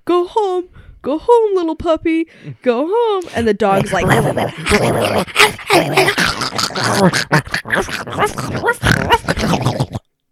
[0.05, 0.67] go home
[1.01, 2.27] go home little puppy
[2.63, 4.05] go home and the dog's like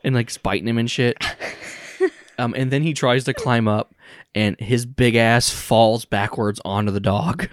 [0.03, 1.17] and like spiting him and shit.
[2.37, 3.95] Um, and then he tries to climb up,
[4.35, 7.47] and his big ass falls backwards onto the dog.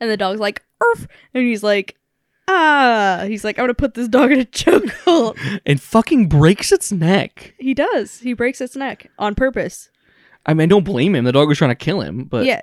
[0.00, 1.06] And the dog's like Erf!
[1.34, 1.96] and he's like
[2.48, 3.24] ah.
[3.26, 5.36] He's like i'm gonna put this dog in a chokehold.
[5.66, 7.54] And fucking breaks its neck.
[7.58, 8.20] he does.
[8.20, 9.90] He breaks its neck on purpose.
[10.44, 11.24] I mean, I don't blame him.
[11.24, 12.60] The dog was trying to kill him, but yeah.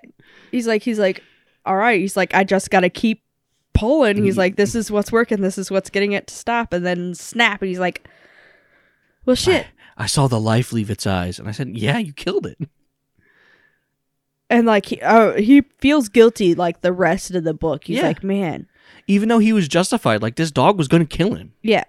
[0.52, 1.22] He's like he's like
[1.66, 2.00] all right.
[2.00, 3.24] He's like i just gotta keep
[3.74, 4.24] pulling.
[4.24, 5.42] He's like this is what's working.
[5.42, 6.72] This is what's getting it to stop.
[6.74, 7.62] And then snap.
[7.62, 8.08] And he's like
[9.26, 9.68] well shit.
[9.98, 12.58] I saw the life leave its eyes, and I said, "Yeah, you killed it."
[14.54, 18.08] And like he, uh, he feels guilty like the rest of the book he's Yeah.
[18.08, 18.68] like man
[19.08, 21.54] Even though he was justified, like this dog was going to kill him.
[21.62, 21.84] yeah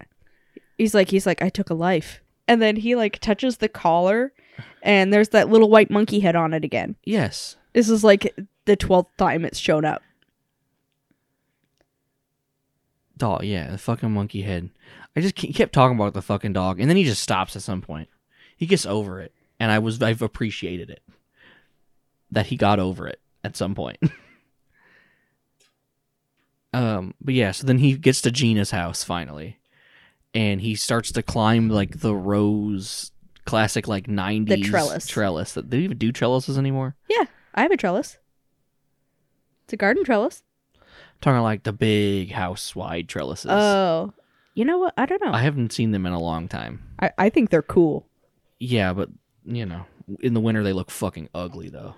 [0.79, 4.33] he's like he's like i took a life and then he like touches the collar
[4.83, 8.35] and there's that little white monkey head on it again Yes, this is like
[8.65, 10.03] the 12th time it's shown up
[13.17, 13.45] dog.
[13.45, 14.71] Yeah, the fucking monkey head.
[15.17, 17.62] I just ke- kept talking about the fucking dog, and then he just stops at
[17.62, 18.09] some point.
[18.57, 21.03] He gets over it, and I was I've appreciated it
[22.35, 23.99] that he got over it at some point.
[26.72, 29.59] um, but yeah, so then he gets to Gina's house finally,
[30.35, 33.12] and he starts to climb like the rose
[33.45, 35.07] classic like '90s trellis.
[35.07, 35.53] Trellis.
[35.53, 36.97] That they even do trellises anymore.
[37.09, 37.24] yeah
[37.55, 38.18] i have a trellis
[39.64, 40.43] it's a garden trellis
[41.20, 43.51] talking like the big house wide trellises.
[43.51, 44.12] oh
[44.55, 46.82] you know what i don't know I I, haven't seen them in a long time.
[46.99, 48.07] I, I think they're cool
[48.59, 49.11] Yeah, but
[49.45, 49.85] you know,
[50.20, 51.95] in the winter they look fucking ugly though.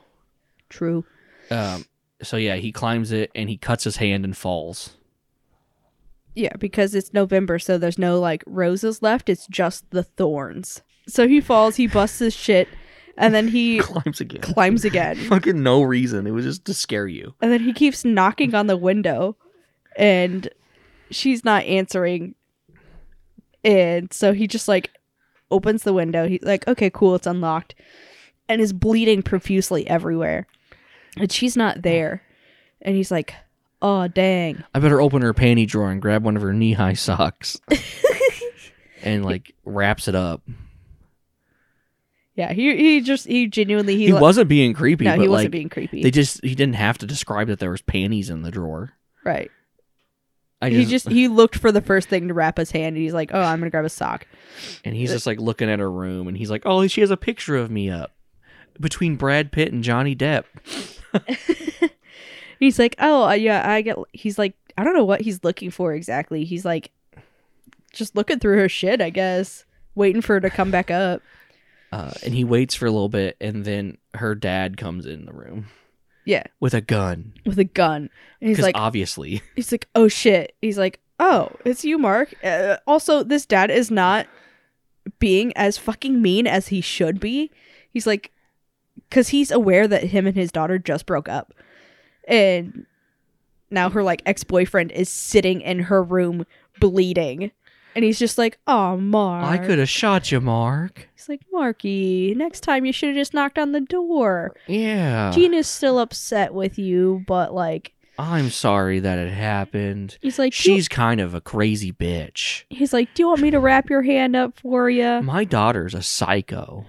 [0.68, 1.04] True
[1.50, 1.84] Um,
[2.22, 4.96] so yeah, he climbs it and he cuts his hand and falls.
[6.34, 9.28] Yeah, because it's November, so there's no like roses left.
[9.28, 10.82] It's just the thorns.
[11.08, 12.68] So he falls, he busts his shit,
[13.16, 14.40] and then he Climbs again.
[14.42, 15.16] climbs again.
[15.28, 16.26] Fucking no reason.
[16.26, 17.34] It was just to scare you.
[17.40, 19.36] And then he keeps knocking on the window,
[19.96, 20.48] and
[21.10, 22.34] she's not answering.
[23.64, 24.90] And so he just like
[25.50, 26.28] opens the window.
[26.28, 27.74] He's like, okay, cool, it's unlocked,
[28.48, 30.46] and is bleeding profusely everywhere.
[31.16, 31.80] And she's not oh.
[31.82, 32.22] there.
[32.82, 33.34] And he's like,
[33.82, 34.62] oh, dang.
[34.74, 37.60] I better open her panty drawer and grab one of her knee high socks.
[39.02, 40.42] and like wraps it up.
[42.34, 45.28] Yeah, he he just he genuinely he, He, li- wasn't being creepy, no but he
[45.28, 46.02] wasn't like being creepy.
[46.02, 48.92] they just he didn't have to describe that there was panties in the drawer.
[49.24, 49.50] right.
[50.60, 53.12] I he just he looked for the first thing to wrap his hand and he's
[53.12, 54.26] like, "Oh, I'm going to grab a sock."
[54.84, 57.10] and he's uh, just like looking at her room and he's like, "Oh, she has
[57.10, 58.16] a picture of me up
[58.80, 60.44] between Brad Pitt and Johnny Depp."
[62.60, 65.70] He's like, "Oh, uh, yeah, I get he's like, I don't know what he's looking
[65.70, 66.44] for exactly.
[66.44, 66.90] He's like
[67.92, 71.20] just looking through her shit, I guess, waiting for her to come back up."
[71.92, 75.32] Uh, and he waits for a little bit, and then her dad comes in the
[75.34, 75.66] room
[76.24, 77.34] Yeah, with a gun.
[77.44, 78.08] with a gun.
[78.40, 82.32] And he's like obviously, he's like, "Oh shit." He's like, oh, it's you, Mark.
[82.42, 84.26] Uh, also, this dad is not
[85.18, 87.50] being as fucking mean as he should be.
[87.92, 88.32] He's like,
[89.08, 91.52] because he's aware that him and his daughter just broke up.
[92.28, 92.86] And
[93.70, 96.46] now her like ex boyfriend is sitting in her room
[96.80, 97.50] bleeding.
[97.94, 99.46] And he's just like, oh, Mark.
[99.46, 101.08] I could have shot you, Mark.
[101.14, 104.54] He's like, Marky, next time you should have just knocked on the door.
[104.66, 105.30] Yeah.
[105.34, 110.18] Gina's still upset with you, but like, I'm sorry that it happened.
[110.20, 112.64] he's like, She's kind of a crazy bitch.
[112.70, 115.22] he's like, do you want me to wrap your hand up for you?
[115.22, 116.84] My daughter's a psycho.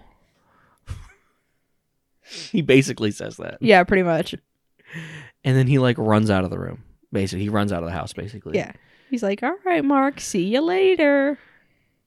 [2.51, 3.57] he basically says that.
[3.61, 4.36] Yeah, pretty much.
[5.43, 6.84] And then he like runs out of the room.
[7.11, 8.57] Basically, he runs out of the house basically.
[8.57, 8.71] Yeah.
[9.09, 11.38] He's like, all right, Mark, see you later.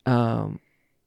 [0.07, 0.61] Um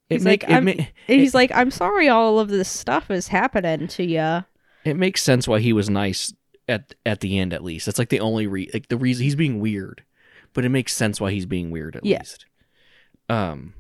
[0.09, 3.09] it He's make, like, it, I'm- ma- he's like, I'm sorry all of this stuff
[3.09, 4.43] is happening to you.
[4.84, 6.34] it makes sense why he was nice
[6.68, 7.86] at at the end at least.
[7.86, 10.03] That's like the only re- like the reason he's being weird.
[10.53, 12.20] But it makes sense why he's being weird at Yeah.
[12.20, 12.45] least.
[13.30, 13.74] Um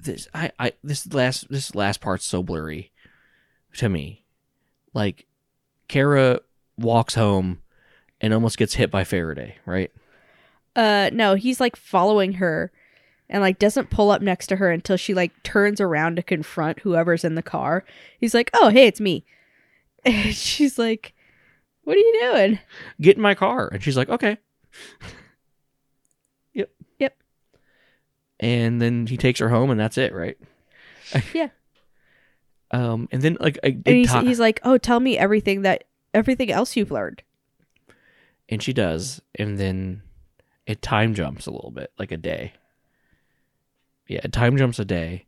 [0.00, 2.90] this I I this last this last part's so blurry
[3.74, 4.24] to me.
[4.92, 5.26] Like
[5.88, 6.40] Kara
[6.76, 7.60] walks home
[8.20, 9.90] and almost gets hit by Faraday, right?
[10.76, 12.72] Uh, no, he's like following her
[13.28, 16.80] and like doesn't pull up next to her until she like turns around to confront
[16.80, 17.84] whoever's in the car.
[18.18, 19.24] He's like, oh, hey, it's me.
[20.06, 21.14] And she's like,
[21.84, 22.58] what are you doing?
[23.00, 23.70] Get in my car.
[23.72, 24.36] And she's like, okay.
[26.52, 26.70] yep.
[26.98, 27.16] Yep.
[28.38, 30.36] And then he takes her home and that's it, right?
[31.32, 31.48] Yeah.
[32.70, 35.84] Um, and then like I And he's, ta- he's like, oh, tell me everything that,
[36.12, 37.22] everything else you've learned.
[38.48, 40.02] and she does, and then
[40.66, 42.52] it time jumps a little bit, like a day.
[44.08, 45.26] Yeah, it time jumps a day,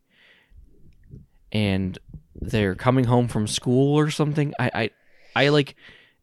[1.51, 1.97] and
[2.35, 4.53] they're coming home from school or something.
[4.59, 4.89] I, I,
[5.45, 5.75] I like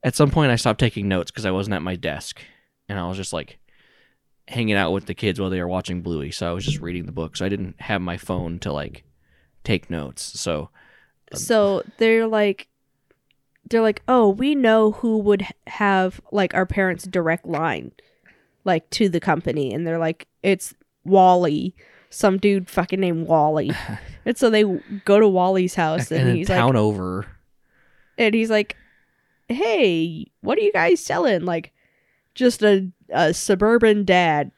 [0.02, 2.40] at some point I stopped taking notes because I wasn't at my desk,
[2.88, 3.58] and I was just like
[4.46, 6.30] hanging out with the kids while they were watching Bluey.
[6.30, 9.04] So I was just reading the book, so I didn't have my phone to like
[9.64, 10.38] take notes.
[10.38, 10.70] So
[11.34, 12.68] So they're like,
[13.68, 17.92] they're like, oh, we know who would have like our parents' direct line,
[18.64, 20.74] like to the company, and they're like, it's
[21.04, 21.74] Wally,
[22.10, 23.70] some dude fucking named Wally,
[24.24, 24.64] and so they
[25.04, 27.26] go to Wally's house, and, and he's town like, over.
[28.18, 28.76] and he's like,
[29.48, 31.44] hey, what are you guys selling?
[31.44, 31.72] Like,
[32.34, 34.50] just a, a suburban dad,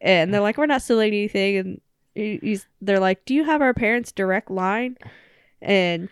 [0.00, 1.80] and they're like, we're not selling anything, and
[2.14, 4.96] he's they're like, do you have our parents' direct line?
[5.66, 6.08] And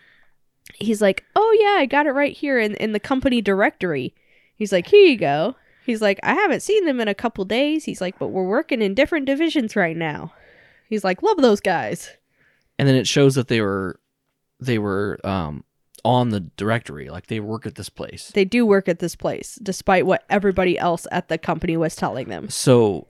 [0.75, 4.13] he's like, oh yeah, I got it right here in in the company directory.
[4.55, 5.55] He's like, here you go.
[5.85, 7.85] He's like, I haven't seen them in a couple days.
[7.85, 10.33] He's like, but we're working in different divisions right now.
[10.89, 12.09] He's like, love those guys.
[12.77, 13.99] and then it shows that they were
[14.59, 15.63] they were um
[16.03, 19.57] on the directory like they work at this place They do work at this place,
[19.63, 22.49] despite what everybody else at the company was telling them.
[22.49, 23.07] so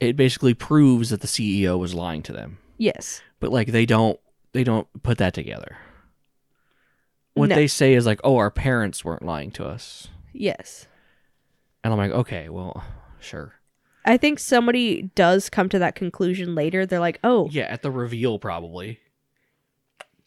[0.00, 3.20] it basically proves that the ceo was lying to them Yes.
[3.40, 4.18] but like they don't
[4.52, 5.76] they don't put that together
[7.34, 7.54] what No.
[7.54, 10.86] they say is like oh our parents weren't lying to us Yes.
[11.84, 12.84] and i'm like okay well
[13.20, 13.54] sure
[14.04, 16.86] I think somebody does come to that conclusion later.
[16.86, 19.00] They're like, oh, yeah at the reveal probably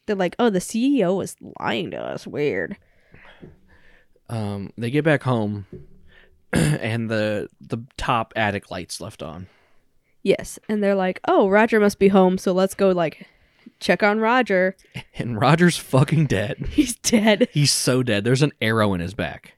[0.05, 2.27] they're like, oh, the CEO was lying to us.
[2.27, 2.77] Weird.
[4.29, 5.65] um they get back home
[6.53, 9.47] and the the top attic lights left on
[10.23, 10.59] Yes.
[10.69, 12.37] And they're like, oh, Roger must be home.
[12.37, 13.25] So let's go, like,
[13.79, 14.75] check on Roger.
[15.17, 17.47] and roger's fucking dead He's dead.
[17.53, 19.53] he's so dead there's an arrow in his back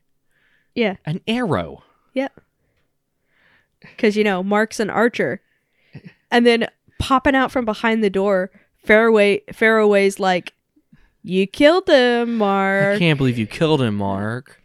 [0.76, 0.96] Yeah.
[1.06, 1.84] an arrow
[2.14, 2.40] Yep.
[3.82, 5.42] Because, you know, Mark's an archer.
[6.32, 6.68] And then
[7.00, 8.50] popping out from behind the door,
[8.86, 10.54] Fairway, Fairway's like,
[11.24, 12.96] you killed him, Mark.
[12.96, 14.62] I can't believe you killed him, Mark.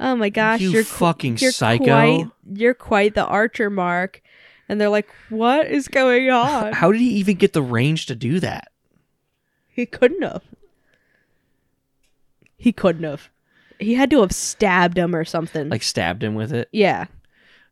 [0.00, 1.84] Oh my gosh, You are fucking you're psycho.
[1.84, 4.22] Quite, you're quite the archer, Mark.
[4.68, 8.14] And they're like, "What is going on?" How did he even get the range to
[8.14, 8.70] do that?
[9.78, 10.42] He couldn't have.
[12.56, 13.30] He couldn't have.
[13.78, 15.68] He had to have stabbed him or something.
[15.68, 16.68] Like stabbed him with it?
[16.72, 17.06] yeah.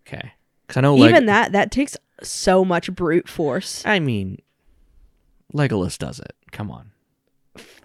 [0.07, 0.33] Okay.
[0.67, 3.83] Because I know Leg- Even that that takes so much brute force.
[3.85, 4.39] I mean,
[5.53, 6.37] Legolas does it.
[6.53, 6.93] Come on.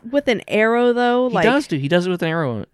[0.09, 1.77] With an arrow though, He like does do.
[1.77, 2.65] He does it with an arrow.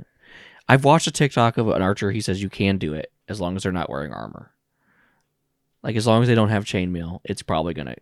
[0.68, 2.12] I've watched a TikTok of an archer.
[2.12, 4.52] He says you can do it as long as they're not wearing armor.
[5.82, 7.96] Like as long as they don't have chainmail, it's probably gonna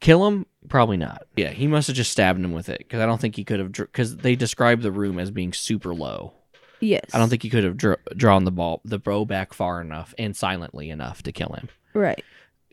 [0.00, 0.46] kill him.
[0.68, 1.26] Probably not.
[1.36, 3.60] Yeah, he must have just stabbed him with it because I don't think he could
[3.60, 3.72] have.
[3.72, 6.32] Because they describe the room as being super low.
[6.80, 7.04] yes.
[7.14, 10.14] I don't think he could have dr- drawn the ball, the bow back far enough
[10.18, 11.68] and silently enough to kill him.
[11.94, 12.22] right.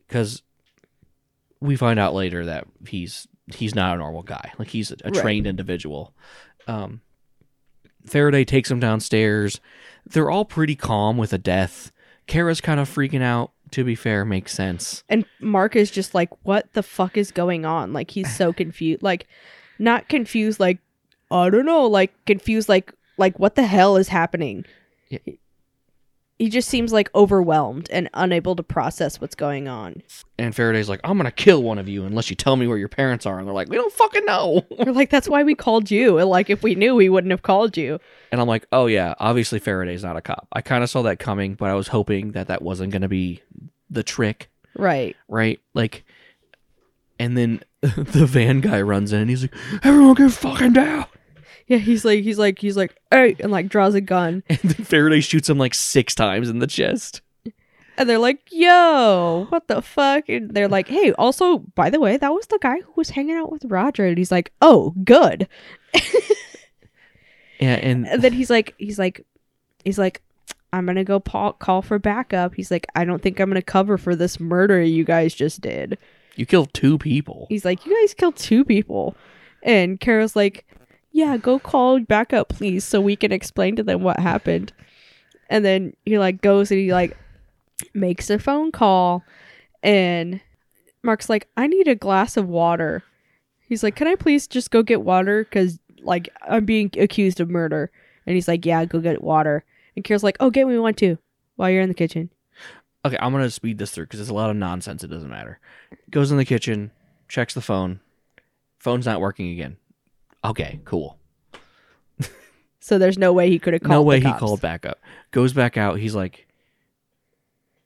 [0.07, 0.41] Because
[1.59, 4.51] we find out later that he's he's not a normal guy.
[4.59, 5.21] Like he's a, a Right.
[5.21, 6.13] trained individual.
[6.67, 7.01] Um,
[8.05, 9.59] Faraday takes him downstairs.
[10.05, 11.91] They're all pretty calm with a death.
[12.28, 13.51] Kara's kind of freaking out.
[13.72, 15.03] To be fair, makes sense.
[15.09, 17.93] And Mark is just like, what the fuck is going on?
[17.93, 19.03] Like, he's so confused.
[19.03, 19.28] Like,
[19.80, 20.80] not confused, like,
[21.30, 24.65] I don't know, like, confused, like, like, what the hell is happening?
[25.09, 25.20] Yeah.
[26.39, 30.03] He just seems like overwhelmed and unable to process what's going on.
[30.38, 32.89] And Faraday's like, I'm gonna kill one of you unless you tell me where your
[32.89, 33.39] parents are.
[33.39, 34.63] And they're like, we don't fucking know.
[34.77, 36.19] We're like, that's why we called you.
[36.19, 37.99] And like, if we knew, we wouldn't have called you.
[38.31, 40.47] And I'm like, oh yeah, obviously Faraday's not a cop.
[40.53, 43.41] I kind of saw that coming, but I was hoping that that wasn't gonna be
[43.89, 45.15] the trick, Right.
[45.27, 45.59] right?
[45.73, 46.05] Like,
[47.19, 51.05] and then the van guy runs in and he's like, everyone get fucking down.
[51.68, 54.43] Yeah, he's like, he's like, he's like, hey, and like draws a gun.
[54.49, 57.22] And then Faraday shoots him like six times in the chest.
[57.97, 60.30] And they're like, yo, what the fuck?
[60.30, 63.36] And they're like, hey, also, by the way, that was the guy who was hanging
[63.36, 64.05] out with Roger.
[64.05, 65.47] And he's like, oh, good.
[67.59, 69.26] Yeah, and And then he's like, he's like,
[69.84, 70.22] he's like,
[70.72, 72.53] I'm gonna go pa- call for backup.
[72.53, 75.97] He's like, I don't think I'm gonna cover for this murder you guys just did.
[76.36, 77.47] you killed two people.
[77.49, 79.15] He's like, you guys killed two people.
[79.63, 80.66] And Kara's like,
[81.18, 84.72] yeah, go call backup, please, so we can explain to them what happened.
[85.49, 87.18] And then he like goes and he like
[87.95, 89.24] makes a phone call,
[89.82, 90.39] and
[91.01, 93.03] Mark's like, I need a glass of water.
[93.68, 95.43] He's like, can I please just go get water?
[95.43, 97.91] Because like I'm being accused of murder.
[98.28, 99.63] And he's like, yeah, go get water.
[99.95, 101.18] And Kara's like, oh, get me one too,
[101.55, 102.30] while you're in the kitchen.
[103.03, 105.03] Okay, I'm gonna speed this through because it's a lot of nonsense.
[105.03, 105.59] It doesn't matter.
[106.11, 106.91] Goes in the kitchen,
[107.28, 108.01] checks the phone.
[108.78, 109.78] Phone's not working again.
[110.47, 111.17] Okay, cool.
[112.79, 113.89] So there's no way he could have called.
[113.89, 113.99] Back up.
[113.99, 114.99] No way he called back up.
[115.31, 115.99] Goes back out.
[115.99, 116.47] He's like,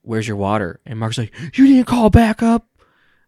[0.04, 2.68] "Where's your water?" And Mark's like, "You didn't call back up."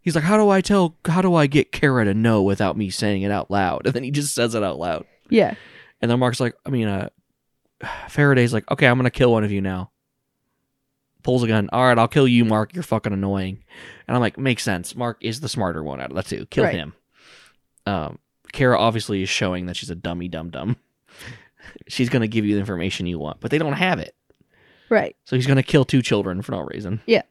[0.01, 0.95] He's like, "How do I tell?
[1.05, 4.03] How do I get Kara to know without me saying it out loud?" And then
[4.03, 5.05] he just says it out loud.
[5.29, 5.55] Yeah.
[5.99, 7.09] And then Mark's like, I mean, uh,
[8.09, 9.89] Faraday's like, okay, I'm gonna kill one of you now.
[11.23, 11.69] Pulls a gun.
[11.73, 12.75] All right, I'll kill you, Mark.
[12.75, 13.63] You're fucking annoying.
[14.07, 14.95] And I'm like, makes sense.
[14.95, 16.45] Mark is the smarter one out of the two.
[16.47, 16.75] Kill Right.
[16.75, 16.93] him.
[17.87, 18.19] Um,
[18.53, 20.77] Kara obviously is showing that she's a dummy dum dum.
[21.87, 24.15] she's gonna give you the information you want, but they don't have it.
[24.89, 25.15] Right.
[25.25, 27.01] So he's gonna kill two children for no reason.
[27.05, 27.23] Yeah.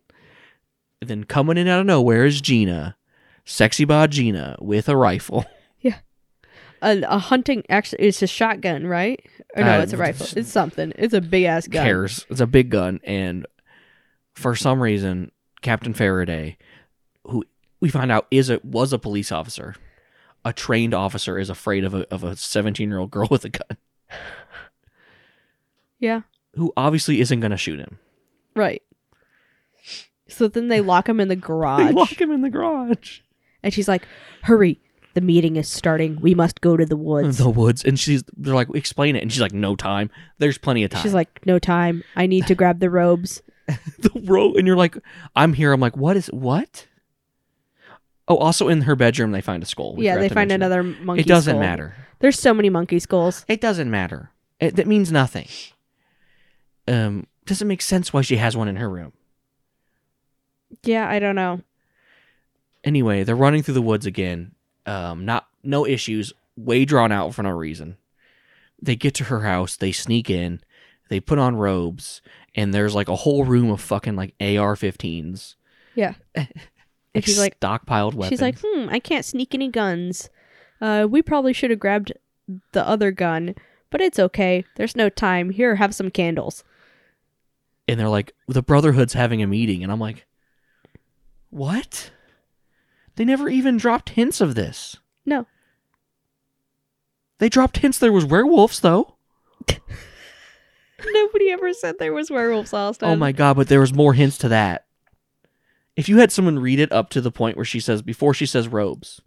[1.00, 2.96] And then coming in out of nowhere is Gina,
[3.44, 5.46] sexy bod Gina with a rifle.
[5.80, 5.98] Yeah.
[6.80, 9.20] A, a hunting actually it's a shotgun right
[9.56, 12.24] or no Uh, it's a rifle it's something it's a big ass gun cares.
[12.30, 13.46] It's a big gun, and
[14.34, 16.56] for some reason, Captain Faraday,
[17.24, 17.44] who
[17.80, 19.74] we find out is a was a police officer,
[20.44, 23.50] a trained officer, is afraid of a of a seventeen year old girl with a
[23.50, 23.76] gun,
[25.98, 26.22] yeah.
[26.54, 27.98] Who obviously isn't going to shoot him.
[28.54, 28.82] right.
[30.28, 33.20] So then they lock him in the garage they lock him in the garage,
[33.62, 34.06] and she's like
[34.42, 34.80] hurry
[35.14, 36.18] the meeting is starting.
[36.20, 37.38] We must go to the woods.
[37.38, 40.10] The woods, and she's they're like, explain it, and she's like, no time.
[40.38, 41.02] There's plenty of time.
[41.02, 42.02] she's like no time.
[42.16, 43.42] I need to grab the robes.
[44.00, 44.98] The robe, and you're like,
[45.36, 45.72] I'm here.
[45.72, 46.88] I'm like, what is what?
[48.32, 49.94] Oh, also in her bedroom they find a skull.
[49.96, 50.66] We yeah they find mention that.
[50.66, 51.18] another monkey skull.
[51.20, 51.60] It doesn't skull.
[51.60, 51.94] matter.
[52.20, 54.30] there's so many monkey skulls It doesn't matter.
[54.60, 55.48] It, that means nothing.
[56.88, 59.12] Um, doesn't make sense why she has one in her room.
[60.84, 61.60] yeah i don't know
[62.84, 64.56] Anyway, they're running through the woods again.
[64.86, 66.32] Um, not no issues.
[66.56, 67.96] Way drawn out for no reason.
[68.82, 69.76] They get to her house.
[69.76, 70.60] They sneak in.
[71.08, 72.22] They put on robes,
[72.56, 75.54] and there's like a whole room of fucking like AR-15s.
[75.94, 76.14] yeah
[77.14, 78.28] And she's like- stockpiled weapons.
[78.30, 80.30] she's like hmm i can't sneak any guns
[80.80, 82.12] uh we probably should have grabbed
[82.72, 83.54] the other gun
[83.90, 86.64] but it's okay there's no time here have some candles
[87.88, 90.24] and they're like, the Brotherhood's having a meeting, and I'm like,
[91.50, 92.12] what?
[93.16, 94.96] They never even dropped hints of this.
[95.26, 95.46] no
[97.38, 99.16] They dropped hints there was werewolves though.
[101.04, 103.08] Nobody ever said there was werewolves, last Austin.
[103.10, 104.86] Oh my god, but there was more hints to that.
[105.96, 108.46] If you had someone read it up to the point where she says before she
[108.46, 109.20] says robes,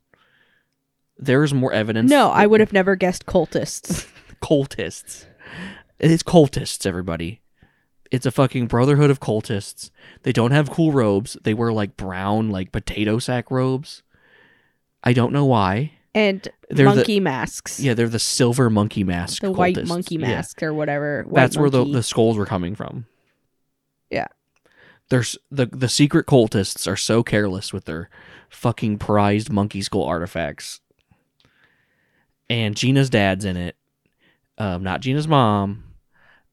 [1.18, 2.10] there's more evidence.
[2.10, 4.08] No, I would have never guessed cultists.
[4.42, 5.26] cultists.
[6.00, 7.42] It's cultists, everybody.
[8.12, 9.90] It's a fucking brotherhood of cultists.
[10.24, 11.38] They don't have cool robes.
[11.44, 14.04] They wear like brown, like potato sack robes.
[15.04, 15.94] I don't know why.
[16.14, 17.80] And They're the- monkey masks.
[17.80, 19.42] Yeah, they're the silver monkey mask.
[19.42, 19.88] The white cultists.
[19.88, 20.28] monkey Yeah.
[20.28, 21.24] masks or whatever.
[21.28, 23.06] white That's where the, the skulls were coming from.
[24.10, 24.28] Yeah.
[25.10, 28.10] There's the the secret cultists are so careless with their
[28.50, 30.82] fucking prized monkey skull artifacts.
[32.50, 33.76] And Gina's dad's in it.
[34.58, 35.84] Um, not Gina's mom.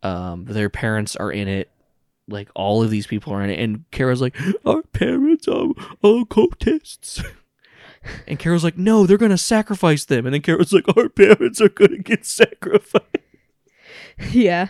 [0.03, 1.71] Um, their parents are in it.
[2.29, 3.59] Like all of these people are in it.
[3.59, 5.69] And Kara's like, Our parents are,
[6.03, 7.25] are cultists.
[8.27, 10.27] And Carol's like, no, they're gonna sacrifice them.
[10.27, 13.07] And then Carol's like, our parents are gonna get sacrificed.
[14.33, 14.69] Yeah.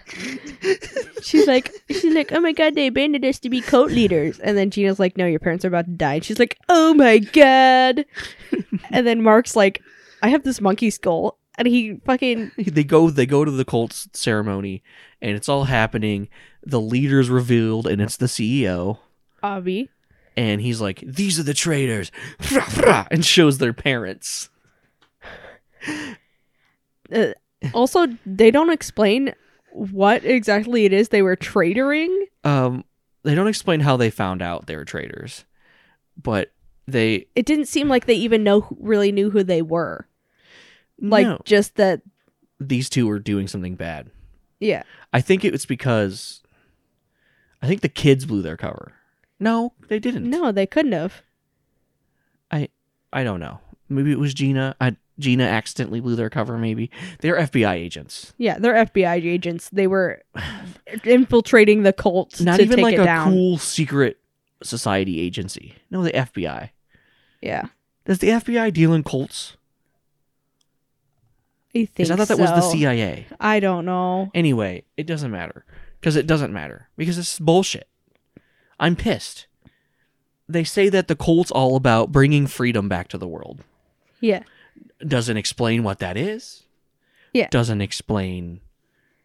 [1.23, 4.39] she's like, she's like, oh my god, they abandoned us to be cult leaders.
[4.41, 6.15] And then Gina's like, no, your parents are about to die.
[6.15, 8.05] And she's like, oh my god.
[8.91, 9.83] and then Mark's like,
[10.23, 11.39] I have this monkey skull.
[11.59, 14.83] And he fucking, they go they go to the cult ceremony
[15.21, 16.29] and it's all happening
[16.65, 18.99] the leader's revealed and it's the ceo
[19.43, 19.91] Avi.
[20.35, 22.11] and he's like these are the traitors
[23.11, 24.49] and shows their parents
[27.13, 27.33] Uh,
[27.75, 29.35] also, they don't explain
[29.73, 32.15] what exactly it is they were traitoring.
[32.45, 32.85] um
[33.25, 35.45] they don't explain how they found out they were traitors
[36.21, 36.53] but
[36.87, 40.07] they It didn't seem like they even know really knew who they were.
[41.01, 42.03] Like no, just that,
[42.61, 44.11] these two were doing something bad
[44.61, 44.83] yeah.
[45.13, 46.43] i think it was because
[47.63, 48.93] i think the kids blew their cover
[49.41, 51.23] no they didn't No, they couldn't have.
[52.51, 52.69] I
[53.13, 53.59] I don't know.
[53.89, 54.77] Maybe it was Gina.
[54.81, 56.57] I, Gina accidentally blew their cover.
[56.59, 56.91] Maybe
[57.21, 58.33] they're FBI agents.
[58.39, 59.69] Yeah, they're FBI agents.
[59.71, 60.23] They were
[61.05, 63.31] infiltrating the cult Not even like a down.
[63.33, 64.19] cool secret
[64.63, 65.75] society agency.
[65.91, 66.71] No, the FBI.
[67.41, 67.67] yeah,
[68.05, 69.57] Does the FBI deal in cults?
[71.75, 72.61] I think I thought that was the.
[72.61, 73.27] CIA.
[73.41, 74.31] I don't know.
[74.35, 75.65] Anyway, it doesn't matter.
[76.01, 76.89] Because it doesn't matter.
[76.97, 77.89] Because it's bullshit.
[78.79, 79.47] I'm pissed.
[80.49, 83.63] They say that the cult's all about bringing freedom back to the world.
[84.21, 84.43] Yeah,
[85.07, 86.65] doesn't explain what that is.
[87.33, 87.49] Yeah.
[87.51, 88.61] Doesn't explain.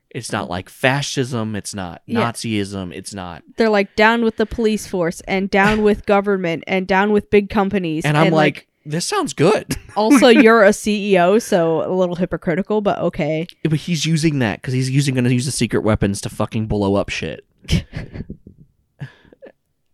[0.09, 1.55] It's not like fascism.
[1.55, 2.31] It's not Yeah.
[2.31, 2.93] Nazism.
[2.93, 3.43] It's not.
[3.57, 7.49] they're like down with the police force and down with government and down with big
[7.49, 8.05] companies.
[8.05, 9.75] And I'm like, this sounds good.
[9.97, 13.45] also you're a CEO, so a little hypocritical, but okay.
[13.63, 16.67] but he's using that because he's using going to use the secret weapons to fucking
[16.67, 17.45] blow up shit.
[18.99, 19.05] and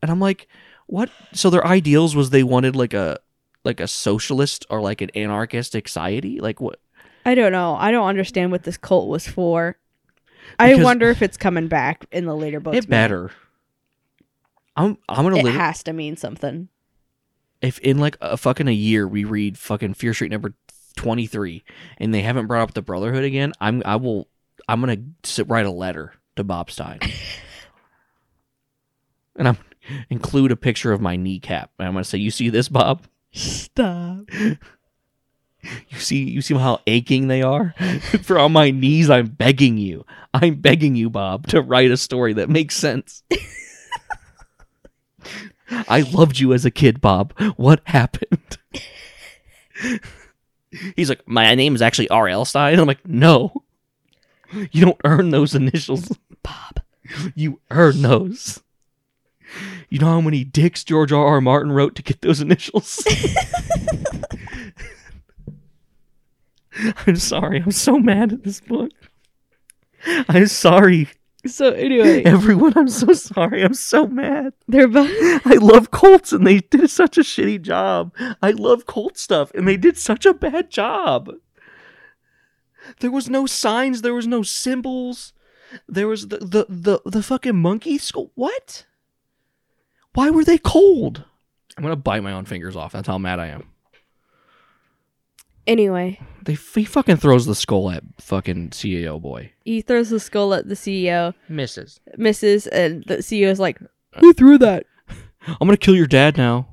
[0.04, 0.48] I'm like,
[0.86, 1.10] what?
[1.34, 3.20] So their ideals was they wanted like a
[3.64, 6.40] like a socialist or like an anarchist society.
[6.40, 6.80] Like what?
[7.26, 7.76] I don't know.
[7.76, 9.78] I don't understand what this cult was for.
[10.60, 12.78] I wonder if it's coming back in the later books.
[12.78, 13.32] it better.
[14.76, 16.68] I'm I'm gonna It has to mean something.
[17.62, 20.54] if in like a fucking a year we read fucking Fear Street number
[20.98, 21.64] 23
[21.98, 24.28] and they haven't brought up the Brotherhood again, I'm I will
[24.68, 27.00] I'm gonna sit, write a letter to Bob Stine,
[29.36, 29.58] and I'm
[30.10, 33.06] include a picture of my kneecap, and I'm gonna say, "You see this, Bob?
[33.34, 34.30] Stop.
[35.90, 37.74] You see you see how aching they are?
[38.24, 42.34] For on my knees, I'm begging you, I'm begging you, Bob, to write a story
[42.34, 43.24] that makes sense."
[45.88, 47.34] I loved you as a kid, Bob.
[47.56, 48.58] What happened?
[50.96, 52.46] He's like, my name is actually R.L.
[52.46, 52.80] Stine.
[52.80, 53.64] I'm like, no,
[54.72, 56.12] you don't earn those initials,
[56.42, 56.82] Bob.
[57.36, 58.63] You earn those.
[59.94, 61.24] You know how many dicks George R.
[61.24, 61.40] R.
[61.40, 63.06] Martin wrote to get those initials?
[67.06, 67.62] I'm sorry.
[67.62, 68.90] I'm so mad at this book.
[70.08, 71.10] I'm sorry,
[71.46, 72.76] So anyway, everyone.
[72.76, 73.62] I'm so sorry.
[73.62, 74.54] I'm so mad.
[74.68, 75.10] they're about
[75.46, 78.16] I love Colts and they did such a shitty job.
[78.42, 81.30] I love Colt stuff and they did such a bad job.
[83.00, 85.34] There was no signs, there was no symbols.
[85.88, 88.32] There was the the the, the fucking monkey skull.
[88.34, 88.88] What?
[90.14, 91.24] Why were they cold?
[91.78, 92.92] I'm gonna bite my own fingers off.
[92.92, 93.64] That's how mad I am.
[95.66, 96.20] anyway.
[96.44, 99.52] They he fucking throws the skull at fucking CEO boy.
[99.64, 102.00] He throws the skull at the CEO, Misses.
[102.18, 103.80] misses, and the CEO is like,
[104.20, 104.86] "Who threw that?"
[105.48, 106.68] I'm gonna kill your dad now.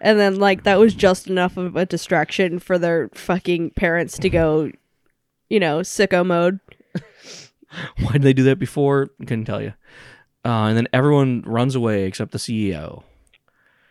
[0.00, 4.28] And then like that was just enough of a distraction for their fucking parents to
[4.30, 4.70] go,
[5.48, 6.58] you know, sicko mode.
[8.00, 9.10] Why did they do that before?
[9.20, 9.72] I couldn't tell you.
[10.44, 13.02] Uh, and then everyone runs away except the CEO.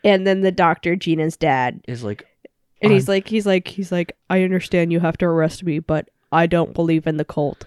[0.04, 2.26] And then the doctor, Gina's dad, Is like,
[2.82, 6.10] and he's like, he's like, he's like, I understand you have to arrest me, but
[6.32, 7.66] I don't believe in the cult.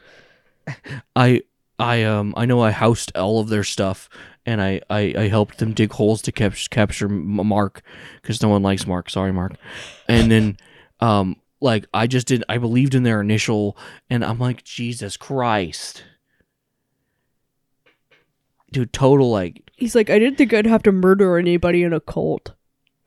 [1.16, 1.42] I
[1.78, 4.08] I um I know I housed all of their stuff
[4.44, 7.82] and I I, I helped them dig holes to cap- capture Mark
[8.20, 9.10] because no one likes Mark.
[9.10, 9.54] Sorry, Mark.
[10.08, 10.56] And then
[11.00, 13.76] um like I just did I believed in their initial
[14.08, 16.04] and I'm like Jesus Christ.
[18.70, 22.00] Dude, total like He's like, I didn't think I'd have to murder anybody in a
[22.00, 22.52] cult.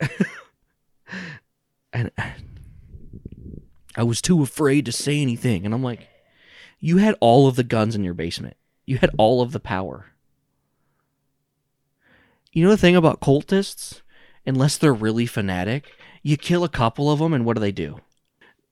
[1.92, 2.30] and uh,
[3.96, 6.08] I was too afraid to say anything and I'm like
[6.84, 8.58] you had all of the guns in your basement.
[8.84, 10.12] You had all of the power.
[12.52, 14.02] You know the thing about cultists?
[14.44, 15.90] Unless they're really fanatic,
[16.22, 18.00] you kill a couple of them, and what do they do?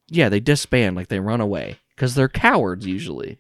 [0.09, 3.39] Yeah, they disband, like they run away, because they're cowards usually.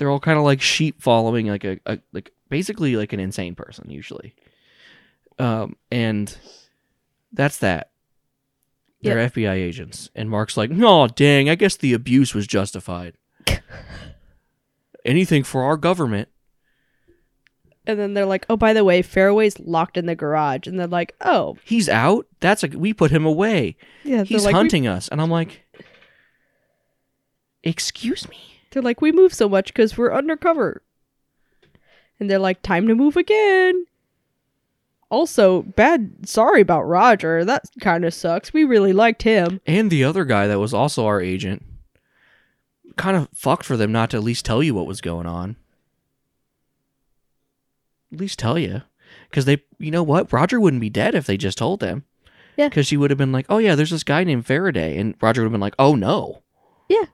[0.00, 3.54] They're all kind of like sheep following, like a, a like basically like an insane
[3.54, 4.34] person usually.
[5.38, 6.34] Um, and
[7.34, 7.90] that's that.
[9.02, 13.18] They're FBI agents, and Mark's like, "No, dang, I guess the abuse was justified."
[15.04, 16.28] anything for our government.
[17.86, 20.86] And then they're like, "Oh, by the way, Faraday's locked in the garage." And they're
[20.86, 22.26] like, "Oh, He's out.
[22.40, 23.76] That's a we put him away.
[24.02, 25.62] yeah." He's like, hunting us." And I'm like,
[27.62, 30.82] "Excuse me." They're like, "We move so much because we're undercover."
[32.18, 33.86] And they're like, "Time to move again."
[35.10, 36.28] Also, bad.
[36.28, 37.44] Sorry about Roger.
[37.44, 38.52] That kind of sucks.
[38.52, 39.60] We really liked him.
[39.66, 41.64] And the other guy that was also our agent
[42.96, 45.56] kind of fucked for them not to at least tell you what was going on.
[48.12, 48.82] At least tell you.
[49.28, 50.32] Because they, you know what?
[50.32, 52.04] Roger wouldn't be dead if they just told them.
[52.56, 52.68] Yeah.
[52.68, 54.98] Because she would have been like, oh, yeah, there's this guy named Faraday.
[54.98, 56.42] And Roger would have been like, oh, no.
[56.88, 57.06] Yeah.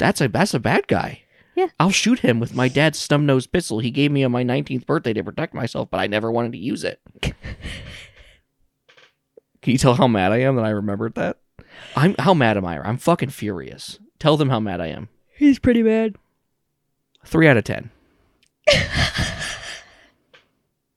[0.00, 1.22] That's a, that's a bad guy.
[1.54, 1.66] Yeah.
[1.78, 4.86] I'll shoot him with my dad's snub nosed pistol he gave me on my 19th
[4.86, 7.00] birthday to protect myself, but I never wanted to use it.
[9.60, 11.36] Can you tell how mad I am that I remembered that?
[11.94, 12.80] I'm how mad am I?
[12.80, 13.98] I'm fucking furious.
[14.18, 15.10] Tell them how mad I am.
[15.36, 16.16] He's pretty mad.
[17.26, 17.90] Three out of ten.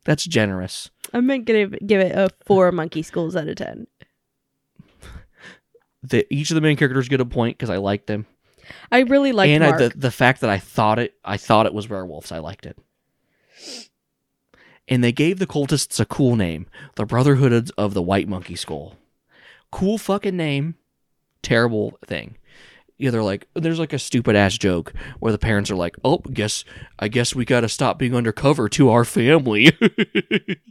[0.05, 0.91] That's generous.
[1.11, 3.87] I meant give give it a four monkey schools out of ten.
[6.03, 8.25] The, each of the main characters get a point because I like them,
[8.91, 11.73] I really liked and I, the the fact that I thought it, I thought it
[11.73, 12.31] was werewolves.
[12.31, 12.77] I liked it,
[14.87, 18.95] and they gave the cultists a cool name: the Brotherhood of the White Monkey Skull.
[19.71, 20.75] Cool fucking name.
[21.41, 22.37] Terrible thing.
[22.97, 26.19] Yeah, they're like, there's like a stupid ass joke where the parents are like, "Oh,
[26.19, 26.63] guess
[26.99, 29.71] I guess we got to stop being undercover to our family."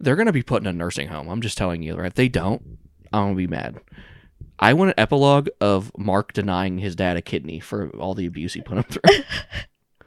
[0.00, 1.28] They're gonna be put in a nursing home.
[1.28, 2.06] I'm just telling you, right?
[2.06, 2.78] If they don't,
[3.12, 3.80] I'm gonna be mad.
[4.62, 8.54] I want an epilogue of Mark denying his dad a kidney for all the abuse
[8.54, 9.24] he put him through.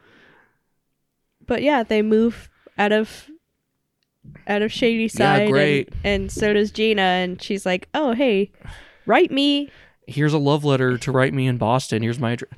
[1.46, 3.30] but yeah, they move out of
[4.48, 5.42] out of Shadyside.
[5.42, 5.90] and- great.
[6.06, 8.54] And, so does Gina, and she's like, "Oh, hey,
[9.06, 9.70] write me."
[10.08, 12.02] Here's a love letter to write me in Boston.
[12.02, 12.54] Here's my address.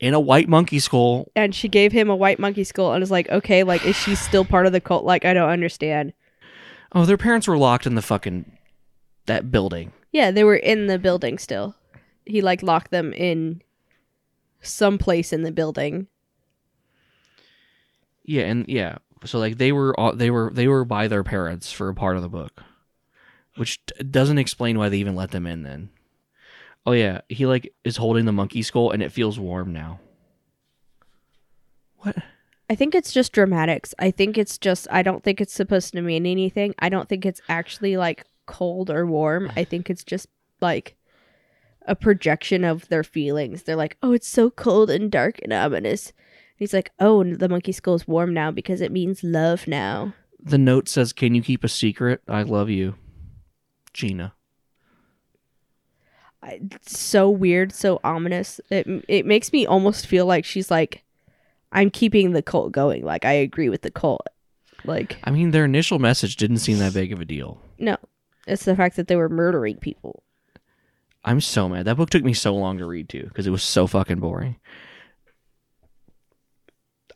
[0.00, 1.30] In a white monkey skull.
[1.36, 4.16] And she gave him a white monkey skull, and is like, "Okay, like, is she
[4.16, 5.04] still part of the cult?
[5.04, 6.12] Like, I don't understand."
[6.90, 8.55] Oh, their parents were locked in the fucking
[9.26, 9.92] that building.
[10.12, 11.74] Yeah, they were in the building still.
[12.24, 13.62] He like locked them in
[14.62, 16.06] some place in the building.
[18.24, 18.96] Yeah, and yeah.
[19.24, 22.16] So like they were all- they were they were by their parents for a part
[22.16, 22.62] of the book,
[23.56, 23.80] which
[24.10, 25.62] doesn't explain why they even let them in.
[25.62, 25.90] Then,
[26.84, 30.00] oh yeah, he like is holding the monkey skull and it feels warm now.
[31.98, 32.16] What?
[32.68, 33.94] I think it's just dramatics.
[33.98, 36.74] I think it's just I don't think it's supposed to mean anything.
[36.80, 39.50] I don't think it's actually like cold or warm.
[39.56, 40.28] I think it's just
[40.60, 40.96] like
[41.86, 43.62] a projection of their feelings.
[43.62, 47.48] They're like, "Oh, it's so cold and dark and ominous." And he's like, "Oh, the
[47.48, 51.42] monkey skull is warm now because it means love now." The note says, "Can you
[51.42, 52.22] keep a secret?
[52.28, 52.94] I love you,
[53.92, 54.34] Gina."
[56.42, 58.60] I, it's so weird, so ominous.
[58.70, 61.02] It it makes me almost feel like she's like,
[61.72, 64.26] "I'm keeping the cult going." Like I agree with the cult.
[64.84, 67.60] Like I mean, their initial message didn't seem that big of a deal.
[67.78, 67.96] no,
[68.46, 70.22] it's the fact that they were murdering people.
[71.24, 71.86] I'm so mad.
[71.86, 74.56] That book took me so long to read too because it was so fucking boring.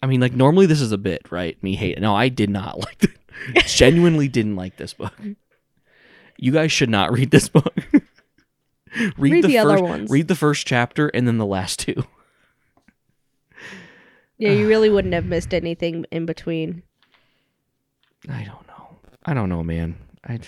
[0.03, 1.63] I mean, like normally this is a bit, right?
[1.63, 1.99] Me hate.
[1.99, 2.01] It.
[2.01, 2.99] No, I did not like.
[2.99, 3.11] The,
[3.67, 5.15] genuinely didn't like this book.
[6.37, 7.75] You guys should not read this book.
[8.99, 10.11] read, Read the, the other ones.
[10.11, 12.05] Read the first chapter and then the last two.
[14.39, 16.83] Yeah, you really wouldn't have missed anything in between.
[18.29, 18.99] I don't know.
[19.25, 19.97] I don't know, man.
[20.27, 20.41] I.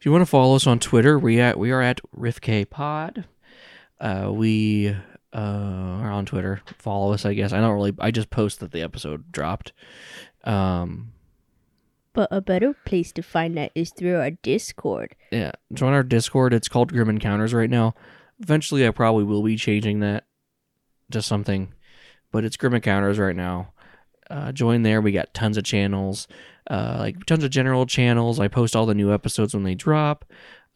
[0.00, 3.24] If you want to follow us on Twitter, we at we are at RifKPod.
[4.00, 6.62] Uh, we uh, are on Twitter.
[6.78, 7.52] Follow us, I guess.
[7.52, 7.92] I don't really.
[7.98, 9.72] I just post that the episode dropped.
[10.44, 11.12] Um,
[12.14, 15.14] But a better place to find that is through our Discord.
[15.30, 16.54] yeah, join our Discord.
[16.54, 17.94] It's called Grim Encounters right now.
[18.40, 20.24] Eventually, I probably will be changing that
[21.10, 21.74] to something,
[22.32, 23.74] but it's Grim Encounters right now.
[24.30, 25.02] Uh, join there.
[25.02, 26.26] We got tons of channels,
[26.70, 28.38] uh, like tons of general channels.
[28.38, 30.24] I post all the new episodes when they drop.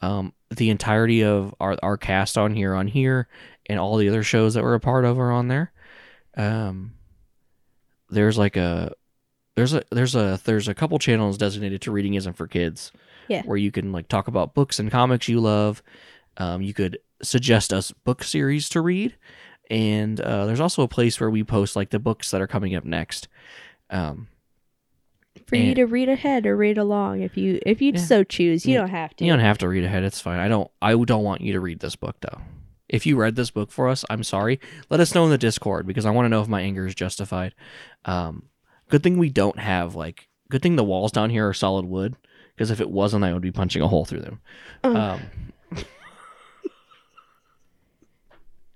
[0.01, 3.29] Um, the entirety of our our cast on here on here,
[3.67, 5.73] and all the other shows that we're a part of are on there.
[6.37, 6.95] Um,
[8.11, 8.93] there's like a
[9.55, 12.91] there's a there's a there's a couple channels designated to reading isn't for kids.
[13.29, 13.43] Yeah.
[13.43, 15.83] Where you can like talk about books and comics you love.
[16.37, 19.15] Um, you could suggest us book series to read,
[19.71, 22.75] and uh, there's also a place where we post like the books that are coming
[22.75, 23.29] up next.
[23.91, 24.27] Um,
[25.47, 28.01] For you to read ahead or read along if you if you Yeah.
[28.01, 28.67] so choose.
[28.67, 29.25] You don't have to.
[29.25, 30.39] you don't have to read ahead; it's fine.
[30.39, 32.41] I don't I don't want you to read this book though.
[32.89, 34.61] If you read this book for us, I'm sorry.
[34.91, 36.95] Let us know in the Discord because I want to know if my anger is
[36.95, 37.55] justified.
[38.05, 38.45] Um,
[38.89, 42.17] good thing we don't have like good thing the walls down here are solid wood
[42.55, 44.41] because if it wasn't, I would be punching a hole through them.
[44.85, 45.21] Um,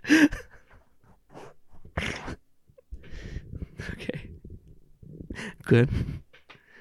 [3.92, 4.30] Okay.
[5.64, 5.88] Good.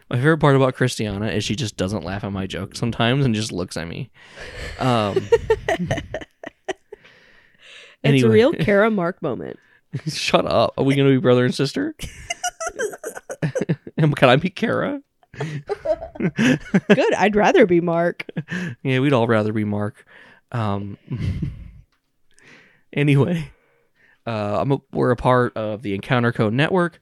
[0.10, 3.36] My favorite part about Christiana is she just doesn't laugh at my jokes sometimes and
[3.36, 4.10] just looks at me.
[4.80, 5.28] Um,
[8.04, 8.30] It's a anyway.
[8.30, 9.58] real Kara Mark moment.
[10.08, 10.74] Shut up.
[10.78, 11.96] Are we going to be brother and sister?
[13.98, 15.02] Am- Can I be Kara?
[15.36, 17.14] Good.
[17.18, 18.26] I'd rather be Mark.
[18.84, 20.06] Yeah, we'd all rather be Mark.
[20.52, 20.98] Um,
[22.94, 23.52] anyway,
[24.28, 27.02] uh, I'm a, we're a part of the Encounter Code Network.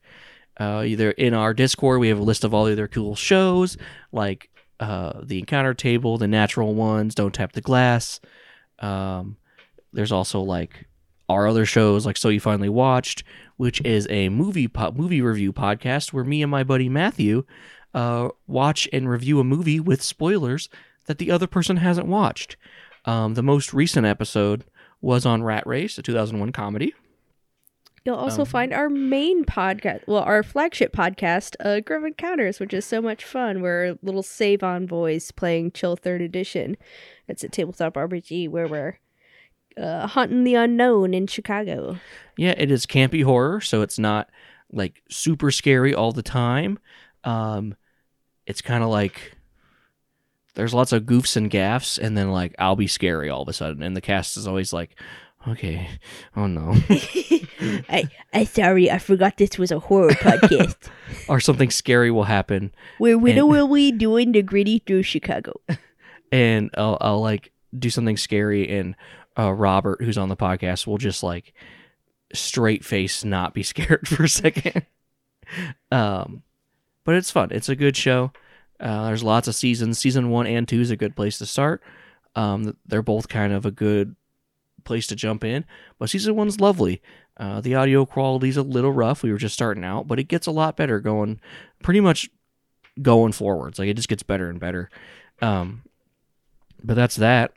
[0.57, 3.77] Uh, either in our Discord, we have a list of all the other cool shows
[4.11, 4.49] like
[4.79, 8.19] uh, the Encounter Table, the Natural Ones, Don't Tap the Glass.
[8.79, 9.37] Um,
[9.93, 10.87] there's also like
[11.29, 13.23] our other shows like So You Finally Watched,
[13.57, 17.45] which is a movie po- movie review podcast where me and my buddy Matthew
[17.93, 20.69] uh, watch and review a movie with spoilers
[21.05, 22.57] that the other person hasn't watched.
[23.05, 24.65] Um, the most recent episode
[25.01, 26.93] was on Rat Race, a 2001 comedy.
[28.05, 32.71] You'll also Um, find our main podcast, well, our flagship podcast, uh, Grove Encounters, which
[32.73, 33.61] is so much fun.
[33.61, 36.77] We're little save on boys playing Chill Third Edition.
[37.27, 38.99] It's a tabletop RPG where we're
[39.75, 41.97] uh, hunting the unknown in Chicago.
[42.37, 44.29] Yeah, it is campy horror, so it's not
[44.71, 46.77] like super scary all the time.
[47.23, 47.75] Um,
[48.45, 49.35] it's kind of like
[50.53, 53.53] there's lots of goofs and gaffs, and then like I'll be scary all of a
[53.53, 54.95] sudden, and the cast is always like,
[55.47, 55.89] okay,
[56.35, 56.73] oh no,
[57.89, 60.75] I, I sorry, I forgot this was a horror podcast.
[61.27, 65.59] or something scary will happen, We're Widow Widow Willie doing the gritty through Chicago.
[66.31, 68.95] and I'll, I'll like do something scary, and
[69.37, 71.53] uh, Robert, who's on the podcast, will just like
[72.33, 74.85] straight face not be scared for a second.
[75.91, 76.43] um,
[77.03, 77.49] but it's fun.
[77.51, 78.31] It's a good show.
[78.79, 79.99] Uh, there's lots of seasons.
[79.99, 81.81] Season one and two is a good place to start.
[82.35, 84.15] Um, they're both kind of a good
[84.85, 85.65] place to jump in.
[85.99, 87.01] But season one's lovely.
[87.37, 89.23] Uh, the audio quality's a little rough.
[89.23, 91.41] We were just starting out, but it gets a lot better going.
[91.83, 92.29] Pretty much
[93.01, 93.77] going forwards.
[93.77, 94.89] Like it just gets better and better.
[95.41, 95.83] Um,
[96.83, 97.51] but that's that.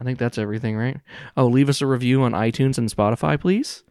[0.00, 0.98] I think that's everything, right?
[1.36, 3.82] Oh, leave us a review on iTunes and Spotify, please.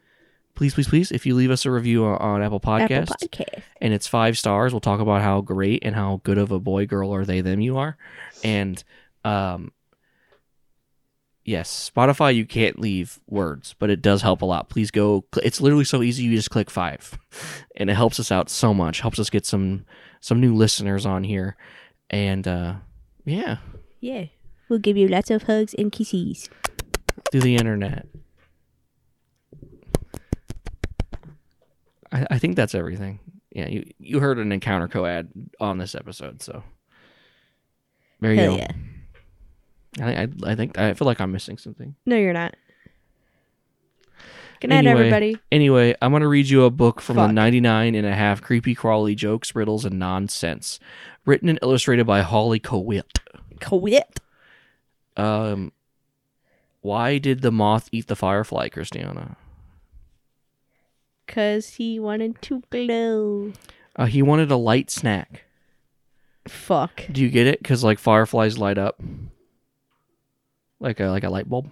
[0.53, 1.12] Please, please, please.
[1.12, 3.64] If you leave us a review on, Apple Podcasts Apple Podcast.
[3.82, 6.86] and it's five stars, we'll talk about how great and how good of a boy,
[6.86, 7.98] girl, or they, them you are.
[8.44, 8.82] And
[9.26, 9.72] um,
[11.46, 14.68] yes, Spotify, you can't leave words, but it does help a lot.
[14.70, 15.26] Please go.
[15.42, 16.24] It's literally so easy.
[16.24, 17.18] You just click five,
[17.78, 19.00] and it helps us out so much.
[19.02, 19.86] Helps us get some
[20.20, 21.56] some new listeners on here,
[22.10, 22.76] and uh,
[23.26, 23.58] yeah,
[24.00, 24.26] Yeah.
[24.68, 26.50] We'll give you lots of hugs and kisses.
[27.32, 28.08] through the internet.
[32.12, 33.20] I, I think that's everything.
[33.52, 36.64] Yeah, you you heard an encounter co ad on this episode, so
[38.22, 38.58] there you Hell go.
[38.58, 38.72] yeah.
[40.02, 41.96] I, I I think I feel like I'm missing something.
[42.06, 42.56] No, you're not.
[44.62, 45.38] Good night, Anyway, everybody.
[45.52, 49.14] Anyway, I'm gonna read you a book from the 99 and a half creepy crawly
[49.16, 50.80] jokes, riddles, and nonsense,
[51.26, 53.20] written and illustrated by Holly Kowitt.
[53.62, 54.20] Quit.
[55.18, 55.72] Um,
[56.82, 59.38] why did the moth eat the firefly, Christiana?
[61.26, 63.54] Because he wanted to glow.
[63.96, 65.46] Uh, he wanted a light snack.
[66.48, 67.04] Fuck.
[67.12, 67.60] Do you get it?
[67.60, 69.02] Because like fireflies light up,
[70.80, 71.70] like a like a light bulb,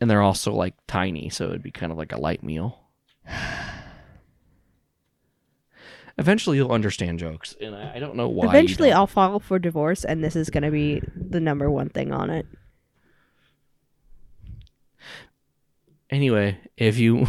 [0.00, 2.80] and they're also like tiny, so it'd be kind of like a light meal.
[6.18, 8.46] Eventually, you'll understand jokes, and I, I don't know why.
[8.46, 8.90] Eventually.
[8.90, 12.30] I'll file for divorce, and this is going to be the number one thing on
[12.30, 12.46] it.
[16.08, 17.26] Anyway, if you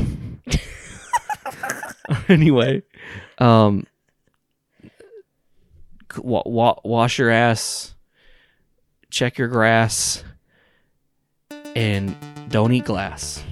[2.29, 2.83] anyway,
[3.39, 3.85] um,
[6.17, 7.95] wa- wa- wash your ass,
[9.09, 10.23] check your grass,
[11.75, 12.15] and
[12.49, 13.43] don't eat glass.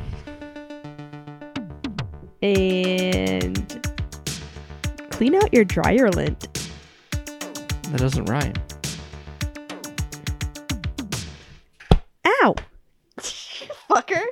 [2.42, 3.84] And
[5.10, 6.48] clean out your dryer lint.
[7.12, 8.54] That doesn't rhyme.
[12.26, 12.56] Ow.
[13.20, 14.24] Fucker.